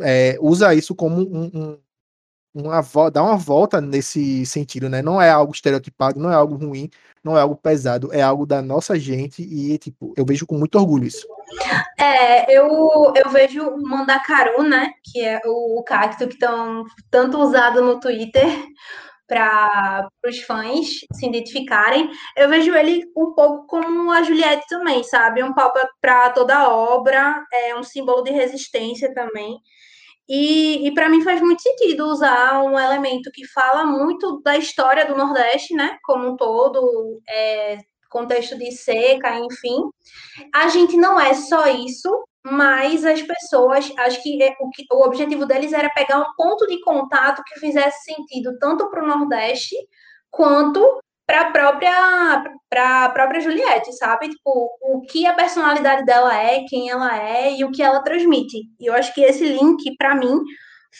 [0.00, 1.78] é, usa isso como um, um
[2.54, 5.00] uma dá uma volta nesse sentido, né?
[5.02, 6.90] Não é algo estereotipado, não é algo ruim,
[7.24, 10.78] não é algo pesado, é algo da nossa gente e tipo, eu vejo com muito
[10.78, 11.26] orgulho isso.
[11.98, 14.92] É, eu, eu vejo o Mandacaru, né?
[15.04, 18.44] Que é o cacto que estão tanto usado no Twitter
[19.28, 22.10] para os fãs se identificarem.
[22.36, 25.42] Eu vejo ele um pouco como a Juliette também, sabe?
[25.42, 29.58] Um pau para toda obra, é um símbolo de resistência também.
[30.34, 35.04] E, e para mim faz muito sentido usar um elemento que fala muito da história
[35.04, 35.98] do Nordeste, né?
[36.02, 37.76] Como um todo, é,
[38.08, 39.90] contexto de seca, enfim.
[40.54, 42.08] A gente não é só isso,
[42.42, 46.66] mas as pessoas, acho que, é, o, que o objetivo deles era pegar um ponto
[46.66, 49.76] de contato que fizesse sentido tanto para o Nordeste
[50.30, 50.80] quanto
[51.32, 54.28] para a própria para própria Juliette, sabe?
[54.28, 58.58] Tipo, o que a personalidade dela é, quem ela é e o que ela transmite.
[58.78, 60.40] E eu acho que esse link para mim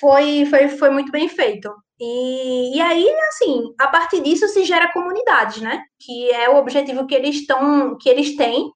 [0.01, 1.71] foi, foi foi muito bem feito.
[2.01, 5.83] E, e aí, assim, a partir disso se gera comunidades, né?
[6.01, 8.71] Que é o objetivo que eles estão que eles têm,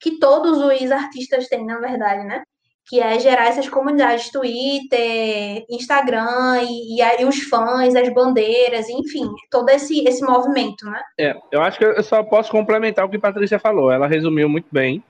[0.00, 2.42] que todos os artistas têm, na verdade, né?
[2.86, 9.28] Que é gerar essas comunidades Twitter, Instagram e, e, e, os fãs, as bandeiras, enfim,
[9.50, 11.02] todo esse, esse movimento, né?
[11.18, 13.90] É, eu acho que eu só posso complementar o que a Patrícia falou.
[13.90, 15.02] Ela resumiu muito bem.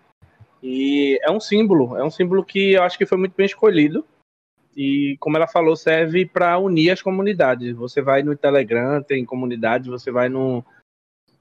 [0.62, 4.04] E é um símbolo, é um símbolo que eu acho que foi muito bem escolhido.
[4.74, 7.76] E, como ela falou, serve para unir as comunidades.
[7.76, 10.64] Você vai no Telegram, tem comunidades, você vai no,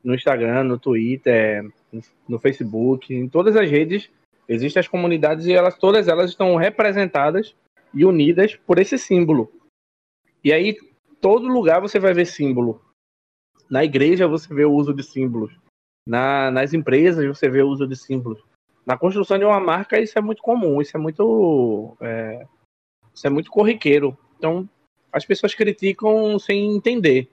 [0.03, 4.09] no Instagram, no Twitter, no, no Facebook, em todas as redes
[4.47, 7.55] Existem as comunidades e elas todas elas estão representadas
[7.93, 9.51] e unidas por esse símbolo.
[10.43, 10.77] E aí
[11.19, 12.81] todo lugar você vai ver símbolo.
[13.69, 15.51] Na igreja você vê o uso de símbolos.
[16.07, 18.43] Na, nas empresas você vê o uso de símbolos.
[18.85, 22.45] Na construção de uma marca isso é muito comum, isso é muito é,
[23.13, 24.15] isso é muito corriqueiro.
[24.37, 24.69] Então
[25.11, 27.29] as pessoas criticam sem entender.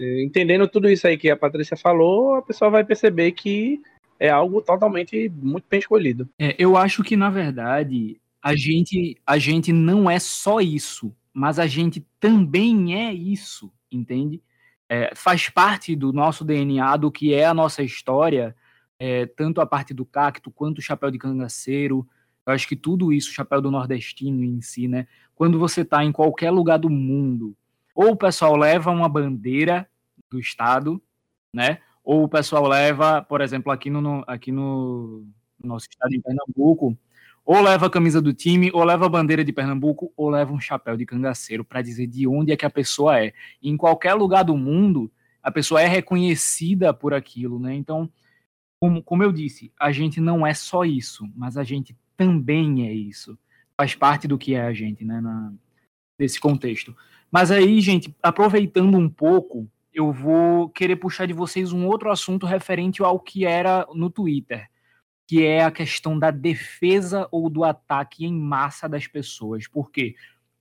[0.00, 3.80] Entendendo tudo isso aí que a Patrícia falou, a pessoa vai perceber que
[4.20, 6.28] é algo totalmente muito bem escolhido.
[6.38, 11.58] É, eu acho que, na verdade, a gente, a gente não é só isso, mas
[11.58, 14.42] a gente também é isso, entende?
[14.86, 18.54] É, faz parte do nosso DNA, do que é a nossa história,
[18.98, 22.06] é, tanto a parte do cacto quanto o chapéu de cangaceiro.
[22.44, 25.06] Eu acho que tudo isso, o chapéu do nordestino em si, né?
[25.34, 27.56] Quando você está em qualquer lugar do mundo,
[27.94, 29.88] ou o pessoal leva uma bandeira
[30.28, 31.00] do estado,
[31.54, 31.78] né?
[32.10, 35.24] Ou o pessoal leva, por exemplo, aqui no, aqui no
[35.62, 36.98] nosso estado em Pernambuco,
[37.44, 40.58] ou leva a camisa do time, ou leva a bandeira de Pernambuco, ou leva um
[40.58, 43.32] chapéu de cangaceiro para dizer de onde é que a pessoa é.
[43.62, 45.08] em qualquer lugar do mundo,
[45.40, 47.76] a pessoa é reconhecida por aquilo, né?
[47.76, 48.10] Então,
[48.80, 52.92] como, como eu disse, a gente não é só isso, mas a gente também é
[52.92, 53.38] isso.
[53.76, 55.20] Faz parte do que é a gente, né?
[55.20, 55.52] Na,
[56.18, 56.92] nesse contexto.
[57.30, 62.46] Mas aí, gente, aproveitando um pouco eu vou querer puxar de vocês um outro assunto
[62.46, 64.68] referente ao que era no Twitter,
[65.26, 69.68] que é a questão da defesa ou do ataque em massa das pessoas.
[69.68, 70.16] Porque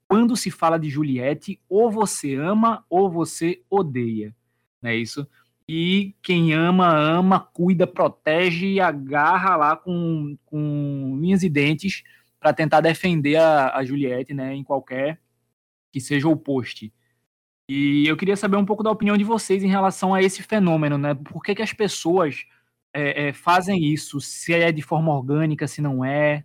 [0.08, 4.36] quando se fala de Juliette, ou você ama ou você odeia,
[4.82, 5.28] não é isso?
[5.68, 12.04] E quem ama, ama, cuida, protege e agarra lá com, com unhas e dentes
[12.40, 15.20] para tentar defender a, a Juliette, né, em qualquer
[15.92, 16.92] que seja o post.
[17.70, 20.98] E eu queria saber um pouco da opinião de vocês em relação a esse fenômeno,
[20.98, 21.14] né?
[21.14, 22.48] Por que, que as pessoas
[22.92, 24.20] é, é, fazem isso?
[24.20, 26.44] Se é de forma orgânica, se não é?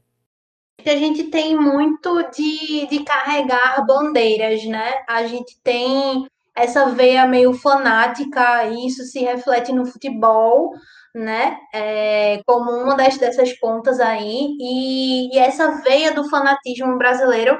[0.84, 5.02] A gente tem muito de, de carregar bandeiras, né?
[5.08, 10.74] A gente tem essa veia meio fanática, e isso se reflete no futebol,
[11.14, 11.56] né?
[11.72, 17.58] É, como uma das, dessas pontas aí, e, e essa veia do fanatismo brasileiro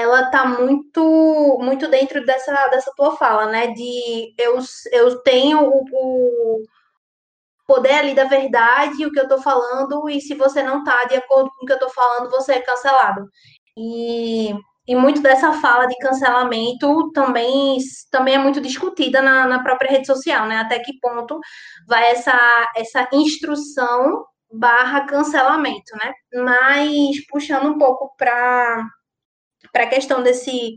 [0.00, 3.68] ela tá muito muito dentro dessa, dessa tua fala, né?
[3.68, 4.58] De eu,
[4.92, 6.62] eu tenho o, o
[7.66, 11.16] poder ali da verdade, o que eu tô falando, e se você não tá de
[11.16, 13.28] acordo com o que eu tô falando, você é cancelado.
[13.76, 14.54] E,
[14.86, 17.78] e muito dessa fala de cancelamento também,
[18.10, 20.58] também é muito discutida na, na própria rede social, né?
[20.58, 21.38] Até que ponto
[21.86, 26.12] vai essa, essa instrução barra cancelamento, né?
[26.34, 28.88] Mas puxando um pouco para
[29.74, 30.74] a questão desse,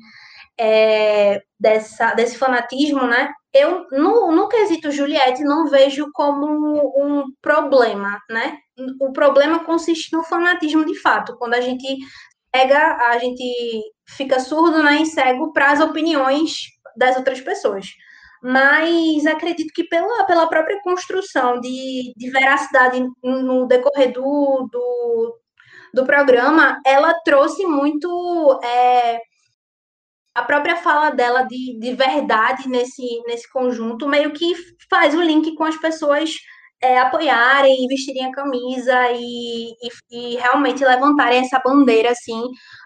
[0.59, 3.31] é, dessa, desse fanatismo, né?
[3.53, 6.47] Eu, no, no quesito Juliette, não vejo como
[6.95, 8.57] um problema, né?
[8.99, 11.85] O problema consiste no fanatismo de fato, quando a gente
[12.51, 16.61] pega, a gente fica surdo né, e cego para as opiniões
[16.97, 17.85] das outras pessoas
[18.41, 25.39] mas acredito que pela, pela própria construção de, de veracidade no decorrer do, do,
[25.93, 29.19] do programa, ela trouxe muito é,
[30.33, 34.53] a própria fala dela de, de verdade nesse, nesse conjunto, meio que
[34.89, 36.31] faz o link com as pessoas
[36.81, 42.41] é, apoiarem, vestirem a camisa e, e, e realmente levantarem essa bandeira assim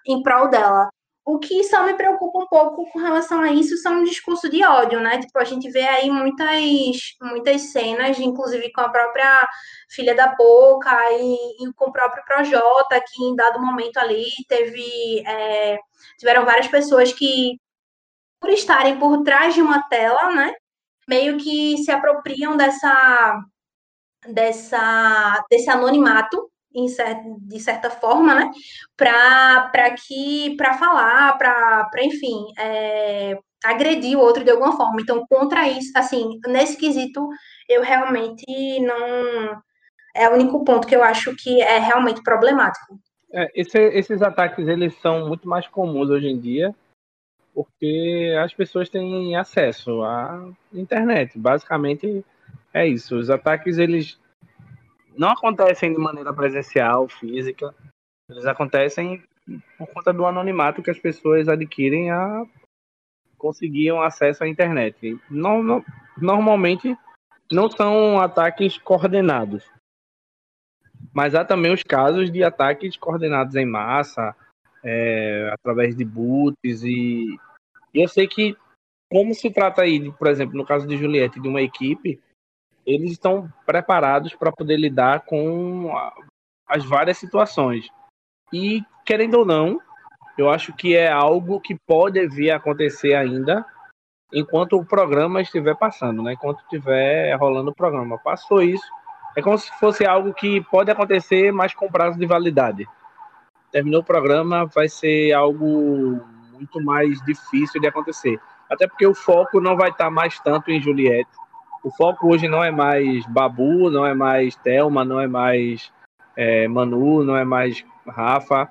[0.07, 0.89] em prol dela.
[1.25, 4.63] O que só me preocupa um pouco com relação a isso são um discurso de
[4.63, 5.19] ódio, né?
[5.19, 9.47] Tipo, a gente vê aí muitas, muitas cenas, inclusive com a própria
[9.89, 15.23] filha da Boca e, e com o próprio Projota, que em dado momento ali teve.
[15.25, 15.79] É,
[16.19, 17.59] tiveram várias pessoas que,
[18.39, 20.53] por estarem por trás de uma tela, né?
[21.07, 23.41] Meio que se apropriam dessa,
[24.27, 26.51] dessa, desse anonimato
[27.41, 28.51] de certa forma, né,
[28.97, 35.01] para que para falar, para enfim, é, agredir o outro de alguma forma.
[35.01, 37.27] Então, contra isso, assim, nesse quesito,
[37.69, 38.45] eu realmente
[38.81, 39.61] não
[40.15, 42.99] é o único ponto que eu acho que é realmente problemático.
[43.31, 46.73] É, esse, esses ataques eles são muito mais comuns hoje em dia,
[47.53, 51.37] porque as pessoas têm acesso à internet.
[51.37, 52.23] Basicamente
[52.73, 53.17] é isso.
[53.17, 54.17] Os ataques eles
[55.17, 57.73] não acontecem de maneira presencial, física.
[58.29, 59.23] Eles acontecem
[59.77, 62.45] por conta do anonimato que as pessoas adquirem a
[63.37, 65.19] conseguiam acesso à internet.
[65.29, 65.85] No, no,
[66.17, 66.97] normalmente
[67.51, 69.63] não são ataques coordenados,
[71.13, 74.35] mas há também os casos de ataques coordenados em massa,
[74.83, 77.37] é, através de boots e,
[77.93, 78.55] e eu sei que
[79.11, 82.19] como se trata aí, por exemplo, no caso de Juliette, de uma equipe,
[82.85, 85.91] eles estão preparados para poder lidar com
[86.67, 87.89] as várias situações.
[88.53, 89.79] E, querendo ou não,
[90.37, 93.65] eu acho que é algo que pode vir a acontecer ainda
[94.33, 96.33] enquanto o programa estiver passando, né?
[96.33, 98.17] Enquanto estiver rolando o programa.
[98.17, 98.85] Passou isso,
[99.35, 102.87] é como se fosse algo que pode acontecer, mas com prazo de validade.
[103.71, 106.21] Terminou o programa, vai ser algo
[106.53, 108.39] muito mais difícil de acontecer.
[108.69, 111.29] Até porque o foco não vai estar mais tanto em Juliette,
[111.85, 115.91] o foco hoje não é mais Babu, não é mais Thelma, não é mais
[116.35, 118.67] é, Manu, não é mais Rafa.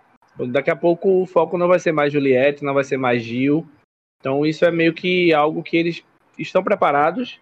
[0.51, 3.65] Daqui a pouco o foco não vai ser mais Juliette, não vai ser mais Gil.
[4.19, 6.03] Então isso é meio que algo que eles
[6.37, 7.39] estão preparados.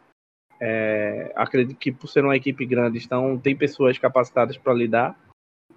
[0.61, 5.19] É, acredito que por ser uma equipe grande, estão, tem pessoas capacitadas para lidar.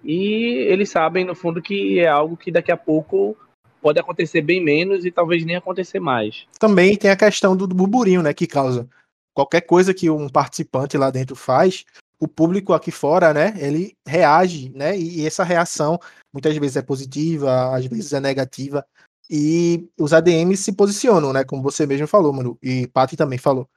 [0.04, 3.34] E eles sabem, no fundo, que é algo que daqui a pouco
[3.80, 6.46] pode acontecer bem menos e talvez nem acontecer mais.
[6.60, 8.86] Também tem a questão do burburinho, né, que causa
[9.36, 11.84] qualquer coisa que um participante lá dentro faz,
[12.18, 15.98] o público aqui fora, né, ele reage, né, e essa reação
[16.32, 18.82] muitas vezes é positiva, às vezes é negativa,
[19.28, 23.68] e os ADMs se posicionam, né, como você mesmo falou, mano, e Paty também falou.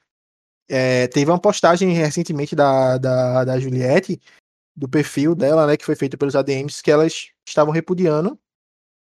[0.69, 4.17] É, teve uma postagem recentemente da, da, da Juliette,
[4.73, 8.39] do perfil dela, né, que foi feito pelos ADMs, que elas estavam repudiando,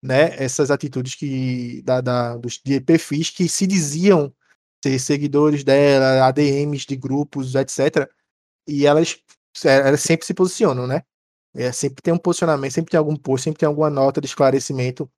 [0.02, 4.34] né, essas atitudes que da, da dos de perfis que se diziam
[4.86, 8.08] ter seguidores dela, ADMs de grupos, etc.
[8.68, 9.18] E elas,
[9.64, 11.02] elas sempre se posicionam, né?
[11.56, 15.10] É, sempre tem um posicionamento, sempre tem algum post, sempre tem alguma nota de esclarecimento.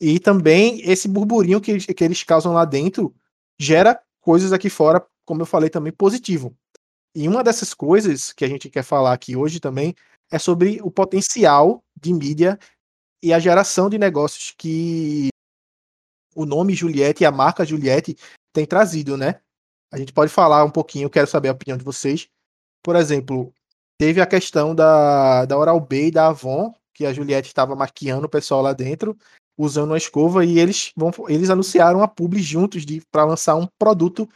[0.00, 3.12] E também esse burburinho que, que eles causam lá dentro
[3.58, 6.54] gera coisas aqui fora, como eu falei também, positivo.
[7.14, 9.94] E uma dessas coisas que a gente quer falar aqui hoje também
[10.30, 12.58] é sobre o potencial de mídia
[13.22, 15.28] e a geração de negócios que
[16.34, 18.16] o nome Juliette e a marca Juliette
[18.52, 19.40] tem trazido, né?
[19.92, 22.28] A gente pode falar um pouquinho, quero saber a opinião de vocês.
[22.82, 23.52] Por exemplo,
[23.98, 28.26] teve a questão da, da Oral B e da Avon, que a Juliette estava maquiando
[28.26, 29.16] o pessoal lá dentro,
[29.56, 34.28] usando uma escova, e eles vão eles anunciaram a publi juntos para lançar um produto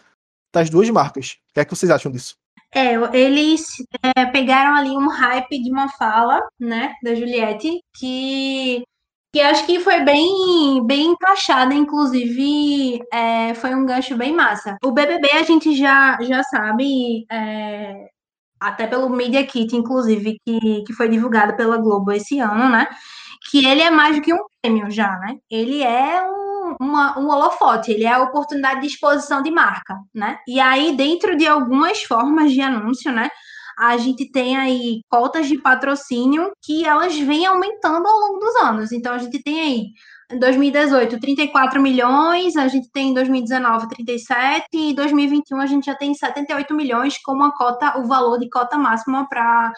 [0.54, 1.38] das duas marcas.
[1.50, 2.36] O que é que vocês acham disso?
[2.74, 3.66] É, eles
[4.02, 8.82] é, pegaram ali um hype de uma fala, né, da Juliette, que
[9.36, 14.78] que acho que foi bem, bem encaixada, inclusive é, foi um gancho bem massa.
[14.82, 18.08] O BBB a gente já, já sabe, é,
[18.58, 22.88] até pelo Media Kit, inclusive, que, que foi divulgado pela Globo esse ano, né?
[23.50, 25.36] Que ele é mais do que um prêmio já, né?
[25.50, 30.38] Ele é um, uma, um holofote, ele é a oportunidade de exposição de marca, né?
[30.48, 33.28] E aí, dentro de algumas formas de anúncio, né?
[33.78, 38.92] A gente tem aí cotas de patrocínio que elas vêm aumentando ao longo dos anos.
[38.92, 39.84] Então, a gente tem aí,
[40.32, 45.86] em 2018, 34 milhões, a gente tem em 2019, 37, e em 2021 a gente
[45.86, 49.72] já tem 78 milhões como a cota, o valor de cota máxima para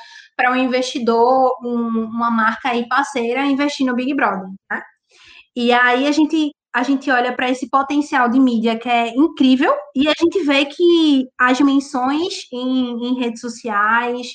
[0.51, 4.83] um investidor, um, uma marca aí parceira investir no Big Brother, né?
[5.57, 9.75] E aí a gente a gente olha para esse potencial de mídia que é incrível
[9.95, 14.29] e a gente vê que as menções em, em redes sociais,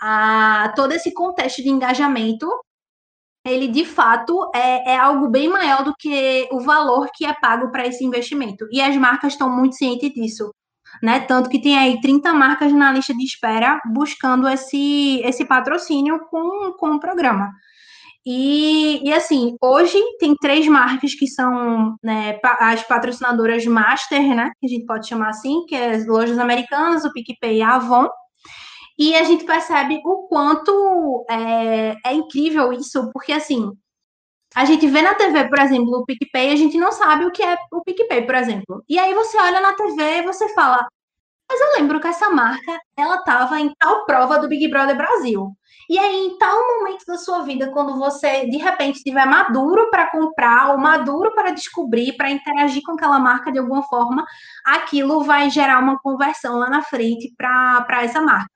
[0.00, 2.48] a, todo esse contexto de engajamento,
[3.44, 7.70] ele de fato é, é algo bem maior do que o valor que é pago
[7.70, 8.66] para esse investimento.
[8.72, 10.52] E as marcas estão muito cientes disso.
[11.02, 11.20] Né?
[11.20, 16.72] Tanto que tem aí 30 marcas na lista de espera buscando esse, esse patrocínio com,
[16.72, 17.52] com o programa.
[18.28, 24.50] E, e, assim, hoje tem três marcas que são né, as patrocinadoras master, né?
[24.58, 27.76] Que a gente pode chamar assim, que é as lojas americanas, o PicPay e a
[27.76, 28.08] Avon.
[28.98, 33.70] E a gente percebe o quanto é, é incrível isso, porque assim,
[34.56, 37.42] a gente vê na TV, por exemplo, o PicPay, a gente não sabe o que
[37.42, 38.82] é o PicPay, por exemplo.
[38.88, 40.86] E aí você olha na TV e você fala,
[41.48, 45.52] mas eu lembro que essa marca, ela estava em tal prova do Big Brother Brasil.
[45.88, 50.10] E aí, em tal momento da sua vida, quando você de repente estiver maduro para
[50.10, 54.24] comprar ou maduro para descobrir, para interagir com aquela marca de alguma forma,
[54.64, 58.55] aquilo vai gerar uma conversão lá na frente para essa marca.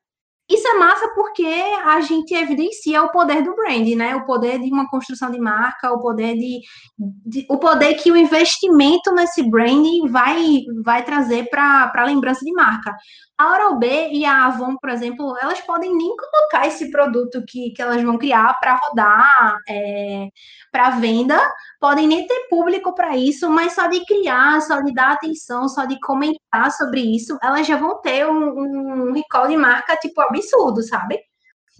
[0.51, 1.47] Isso é massa porque
[1.85, 4.17] a gente evidencia o poder do brand, né?
[4.17, 6.61] O poder de uma construção de marca, o poder de,
[6.99, 12.51] de o poder que o investimento nesse branding vai vai trazer para a lembrança de
[12.53, 12.97] marca.
[13.39, 17.71] A Oral B e a Avon, por exemplo, elas podem nem colocar esse produto que,
[17.71, 20.29] que elas vão criar para rodar é,
[20.73, 21.41] para venda,
[21.81, 25.87] podem nem ter público para isso, mas só de criar, só de dar atenção, só
[25.87, 30.83] de comentar sobre isso, elas já vão ter um, um recall de marca tipo absurdo,
[30.83, 31.19] sabe?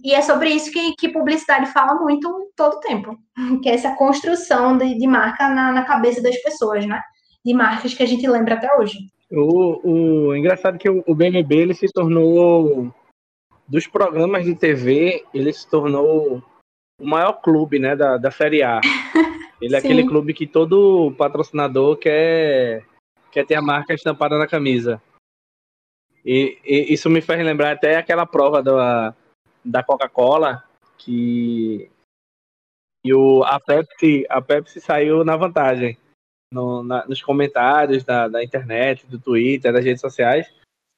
[0.03, 3.15] E é sobre isso que, que publicidade fala muito todo tempo,
[3.61, 6.99] que é essa construção de, de marca na, na cabeça das pessoas, né?
[7.45, 8.97] De marcas que a gente lembra até hoje.
[9.31, 12.91] O, o engraçado é que o, o BNB ele se tornou
[13.67, 16.43] dos programas de TV, ele se tornou
[16.99, 18.81] o maior clube, né, da, da Série A.
[19.61, 22.85] Ele é aquele clube que todo patrocinador quer
[23.31, 25.01] quer ter a marca estampada na camisa.
[26.25, 29.15] E, e isso me faz lembrar até aquela prova da,
[29.63, 30.63] da Coca-Cola
[30.97, 31.89] que
[33.03, 35.97] e o, a Pepsi a Pepsi saiu na vantagem
[36.53, 40.51] no, na, nos comentários da, da internet, do Twitter, das redes sociais.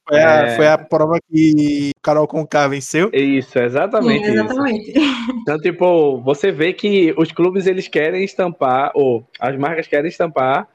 [0.08, 0.56] Foi a, é...
[0.56, 3.10] foi a prova que Carol Conká venceu?
[3.14, 4.26] Isso, exatamente.
[4.26, 4.92] Sim, exatamente.
[4.92, 5.32] Isso.
[5.42, 10.68] Então, tipo, você vê que os clubes eles querem estampar, ou as marcas querem estampar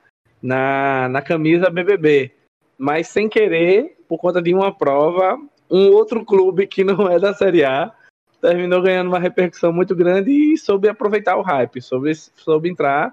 [0.43, 2.33] na, na camisa BBB.
[2.79, 5.39] Mas sem querer, por conta de uma prova,
[5.71, 7.93] um outro clube que não é da Série A
[8.41, 13.13] terminou ganhando uma repercussão muito grande e soube aproveitar o hype, soube, soube entrar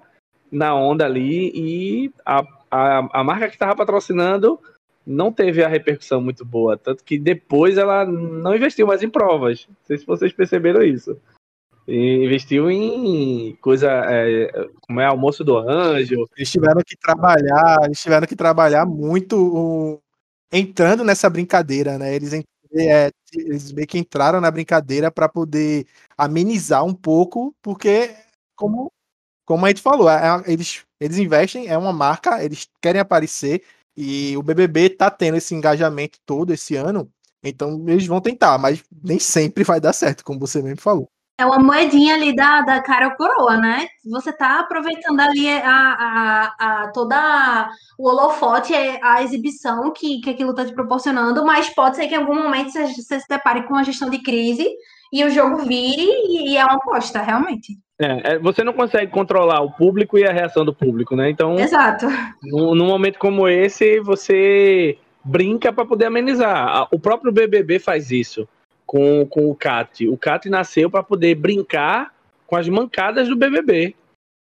[0.50, 4.60] na onda ali e a, a, a marca que estava patrocinando
[5.06, 9.66] não teve a repercussão muito boa, tanto que depois ela não investiu mais em provas.
[9.68, 11.16] Não sei se vocês perceberam isso.
[11.86, 14.50] E investiu em coisa é,
[14.80, 16.28] como é almoço do anjo.
[16.36, 19.98] Eles tiveram que trabalhar, eles tiveram que trabalhar muito um,
[20.52, 22.12] entrando nessa brincadeira, né?
[22.12, 22.32] Eles,
[22.74, 25.86] é, eles meio que entraram na brincadeira para poder
[26.18, 28.16] amenizar um pouco, porque
[28.56, 28.90] como
[29.46, 33.62] como a gente falou, é, eles, eles investem, é uma marca, eles querem aparecer,
[33.96, 37.10] e o BBB tá tendo esse engajamento todo esse ano,
[37.42, 41.08] então eles vão tentar, mas nem sempre vai dar certo, como você mesmo falou.
[41.38, 43.86] É uma moedinha ali da, da cara coroa, né?
[44.06, 50.54] Você tá aproveitando ali a, a, a toda o holofote, a exibição que, que aquilo
[50.54, 53.74] tá te proporcionando, mas pode ser que em algum momento você, você se depare com
[53.74, 54.66] uma gestão de crise
[55.12, 57.78] e o jogo vire e, e é uma aposta, realmente.
[57.98, 61.30] É, é, você não consegue controlar o público e a reação do público, né?
[61.30, 62.06] Então, Exato.
[62.42, 66.86] Num, num momento como esse, você brinca para poder amenizar.
[66.92, 68.46] O próprio BBB faz isso
[68.84, 70.06] com, com o Cat.
[70.08, 72.14] O Cat nasceu para poder brincar
[72.46, 73.94] com as mancadas do BBB.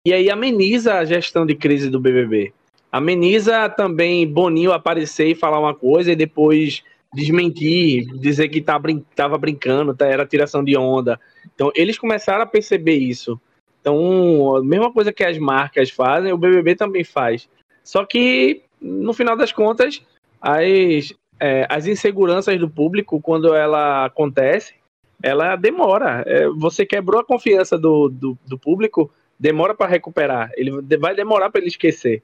[0.08, 2.54] E aí ameniza a gestão de crise do BBB.
[2.92, 6.84] Ameniza também Boninho aparecer e falar uma coisa e depois
[7.14, 11.20] desmentir, dizer que tá brin tava brincando, tá, era tiração de onda.
[11.54, 13.40] Então, eles começaram a perceber isso.
[13.80, 17.50] Então, a mesma coisa que as marcas fazem, o BBB também faz.
[17.84, 20.02] Só que, no final das contas,
[20.40, 24.76] as, é, as inseguranças do público, quando ela acontece,
[25.22, 26.24] ela demora.
[26.26, 30.52] É, você quebrou a confiança do, do, do público, demora para recuperar.
[30.56, 32.24] Ele vai demorar para ele esquecer.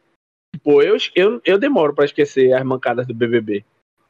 [0.63, 3.65] Pô, eu, eu, eu demoro para esquecer as mancadas do BBB.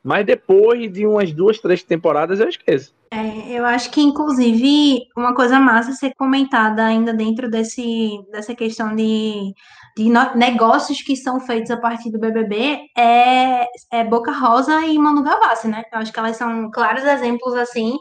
[0.07, 2.95] Mas depois de umas duas, três temporadas eu esqueço.
[3.11, 8.95] É, eu acho que, inclusive, uma coisa massa ser comentada ainda dentro desse, dessa questão
[8.95, 9.53] de,
[9.97, 15.23] de negócios que são feitos a partir do BBB é, é Boca Rosa e Manu
[15.23, 15.83] Gavassi, né?
[15.91, 17.97] Eu acho que elas são claros exemplos, assim,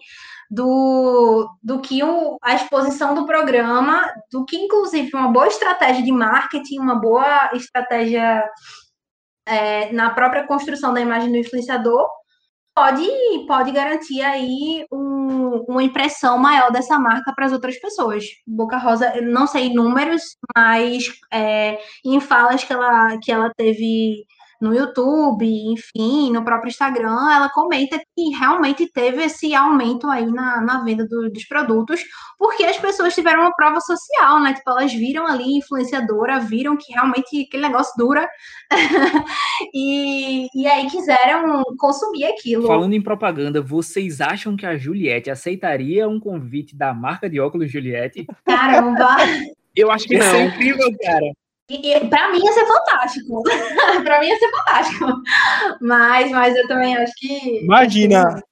[0.48, 6.12] do, do que o, a exposição do programa, do que, inclusive, uma boa estratégia de
[6.12, 8.44] marketing, uma boa estratégia
[9.47, 12.07] é, na própria construção da imagem do influenciador,
[12.74, 13.09] pode,
[13.49, 18.24] pode garantir aí um, uma impressão maior dessa marca para as outras pessoas.
[18.47, 20.22] Boca Rosa, não sei números,
[20.55, 24.26] mas é, em falas que ela, que ela teve
[24.61, 30.61] no YouTube, enfim, no próprio Instagram, ela comenta que realmente teve esse aumento aí na,
[30.61, 32.00] na venda do, dos produtos,
[32.38, 34.54] porque as pessoas tiveram uma prova social, né?
[34.54, 38.28] Tipo, elas viram ali influenciadora, viram que realmente aquele negócio dura,
[39.74, 42.66] e, e aí quiseram consumir aquilo.
[42.66, 47.70] Falando em propaganda, vocês acham que a Juliette aceitaria um convite da marca de óculos
[47.70, 48.26] Juliette?
[48.44, 49.16] Caramba!
[49.74, 50.36] Eu acho que Isso não.
[50.36, 51.32] é incrível, cara.
[51.69, 53.43] E, e para mim ia ser fantástico.
[54.05, 55.07] para mim ia ser fantástico.
[55.81, 57.64] Mas, mas eu também acho que.
[57.64, 58.43] Imagina.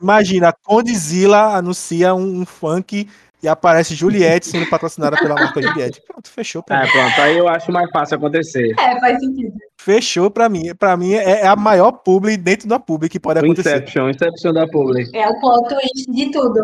[0.00, 3.08] Imagina, Condzilla anuncia um, um funk
[3.42, 6.00] e aparece Juliette sendo patrocinada pela marca Juliette.
[6.06, 6.90] Pronto, fechou pra É, mim.
[6.92, 8.74] pronto, aí eu acho mais fácil acontecer.
[8.78, 9.52] É, faz sentido.
[9.80, 10.72] Fechou pra mim.
[10.76, 13.76] Pra mim é, é a maior publi dentro da publi que pode O acontecer.
[13.76, 15.08] Inception, Inception da Publi.
[15.14, 16.60] É o plot twist de tudo.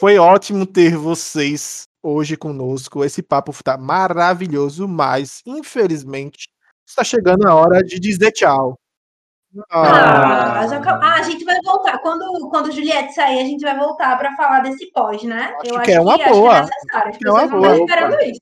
[0.00, 3.04] Foi ótimo ter vocês hoje conosco.
[3.04, 6.48] Esse papo tá maravilhoso, mas infelizmente
[6.86, 8.78] está chegando a hora de dizer tchau.
[9.70, 11.98] Ah, já acab- ah, a gente vai voltar.
[11.98, 15.54] Quando, quando Juliette sair, a gente vai voltar para falar desse pós, né?
[15.60, 16.56] Acho que é uma boa.
[16.56, 17.10] é necessário.
[17.10, 17.76] As que é uma não boa.
[17.78, 18.40] esperando isso.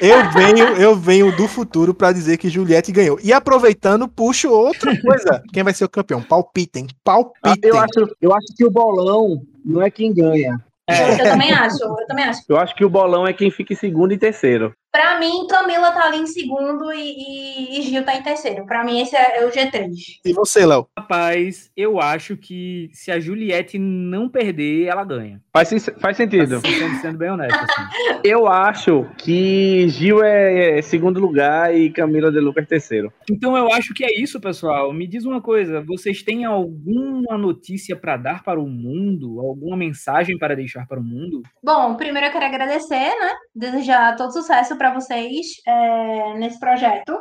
[0.00, 3.20] Eu venho, eu venho do futuro para dizer que Juliette ganhou.
[3.22, 5.40] E aproveitando, puxo outra coisa.
[5.52, 6.20] Quem vai ser o campeão?
[6.20, 7.70] Palpitem, palpitem.
[7.70, 10.60] Eu acho, eu acho que o bolão não é quem ganha.
[10.88, 12.42] Eu também acho, eu também acho.
[12.48, 14.74] Eu acho que o bolão é quem fica em segundo e terceiro.
[14.96, 18.64] Pra mim, Camila tá ali em segundo e, e- e Gil tá em terceiro.
[18.64, 19.90] Pra mim, esse é, é o G3.
[20.24, 20.88] E você, Léo?
[20.98, 25.38] Rapaz, eu acho que se a Juliette não perder, ela ganha.
[25.52, 25.68] Faz,
[26.00, 26.56] faz sentido.
[26.56, 27.54] Assim, sendo, sendo bem honesto.
[27.54, 27.82] Assim.
[28.24, 33.12] Eu acho que Gil é segundo lugar e Camila de Lucas terceiro.
[33.30, 34.92] Então eu acho que é isso, pessoal.
[34.92, 39.38] Me diz uma coisa: vocês têm alguma notícia para dar para o mundo?
[39.40, 41.40] Alguma mensagem para deixar para o mundo?
[41.62, 43.32] Bom, primeiro eu quero agradecer, né?
[43.54, 47.16] Desejar todo sucesso para vocês é, nesse projeto.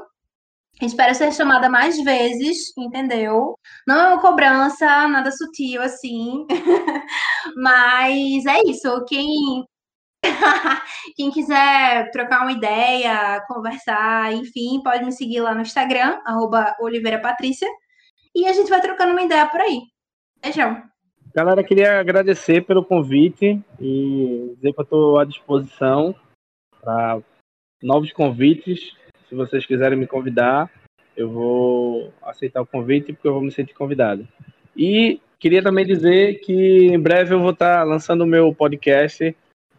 [0.82, 3.58] Espero ser chamada mais vezes, entendeu?
[3.88, 6.46] Não é uma cobrança, nada sutil assim.
[7.56, 9.06] Mas é isso.
[9.06, 9.66] Quem,
[11.16, 17.22] quem quiser trocar uma ideia, conversar, enfim, pode me seguir lá no Instagram, arroba Oliveira
[17.22, 17.70] Patrícia.
[18.36, 19.80] E a gente vai trocando uma ideia por aí.
[20.44, 20.84] Beijão.
[21.34, 26.14] Galera, queria agradecer pelo convite e dizer que eu estou à disposição
[26.82, 27.22] para
[27.86, 28.94] novos convites.
[29.30, 30.70] Se vocês quiserem me convidar,
[31.16, 34.28] eu vou aceitar o convite porque eu vou me sentir convidado.
[34.76, 39.36] E queria também dizer que em breve eu vou estar lançando o meu podcast.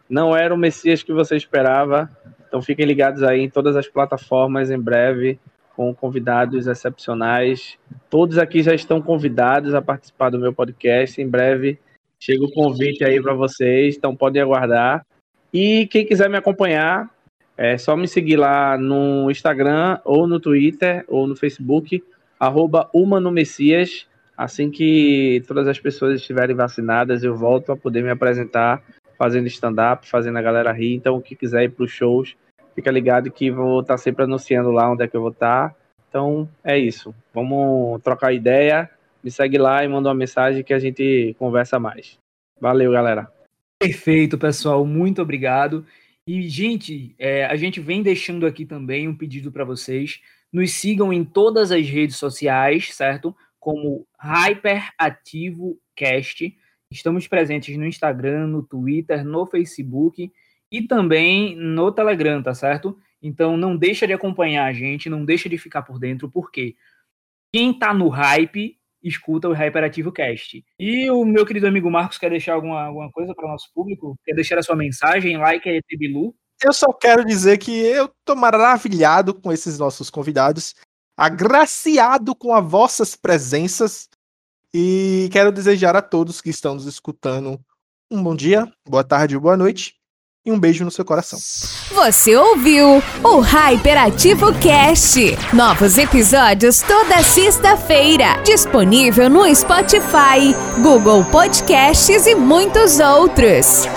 [0.09, 2.09] Não era o Messias que você esperava,
[2.47, 5.37] então fiquem ligados aí em todas as plataformas em breve
[5.75, 7.77] com convidados excepcionais.
[8.09, 11.21] Todos aqui já estão convidados a participar do meu podcast.
[11.21, 11.77] Em breve
[12.19, 15.05] chega o convite aí para vocês, então podem aguardar.
[15.53, 17.09] E quem quiser me acompanhar,
[17.57, 22.03] é só me seguir lá no Instagram, ou no Twitter, ou no Facebook,
[22.39, 22.89] arroba
[23.31, 24.05] Messias.
[24.37, 28.83] Assim que todas as pessoas estiverem vacinadas, eu volto a poder me apresentar
[29.17, 30.93] fazendo stand-up, fazendo a galera rir.
[30.93, 32.35] Então, quem quiser ir para os shows,
[32.75, 35.75] fica ligado que vou estar sempre anunciando lá onde é que eu vou estar.
[36.07, 37.15] Então, é isso.
[37.33, 38.87] Vamos trocar ideia.
[39.23, 42.19] Me segue lá e manda uma mensagem que a gente conversa mais.
[42.61, 43.27] Valeu, galera.
[43.79, 44.85] Perfeito, pessoal.
[44.85, 45.83] Muito obrigado.
[46.27, 50.19] E, gente, é, a gente vem deixando aqui também um pedido para vocês.
[50.51, 53.33] Nos sigam em todas as redes sociais, certo?
[53.57, 56.53] Como HyperativoCast.
[56.91, 60.29] Estamos presentes no Instagram, no Twitter, no Facebook
[60.69, 62.99] e também no Telegram, tá certo?
[63.21, 66.75] Então não deixa de acompanhar a gente, não deixa de ficar por dentro, porque
[67.53, 70.63] quem tá no hype escuta o Hyperativo Cast.
[70.79, 74.17] E o meu querido amigo Marcos quer deixar alguma, alguma coisa para o nosso público?
[74.23, 75.37] Quer deixar a sua mensagem?
[75.37, 76.35] Like é Bilu?
[76.63, 80.73] Eu só quero dizer que eu tô maravilhado com esses nossos convidados,
[81.15, 84.09] agraciado com as vossas presenças
[84.73, 87.59] e quero desejar a todos que estão nos escutando
[88.09, 89.96] um bom dia, boa tarde, boa noite
[90.47, 91.37] e um beijo no seu coração.
[91.93, 95.37] Você ouviu o Hyperativo Cast.
[95.53, 98.41] Novos episódios toda sexta-feira.
[98.43, 103.87] Disponível no Spotify, Google Podcasts e muitos outros.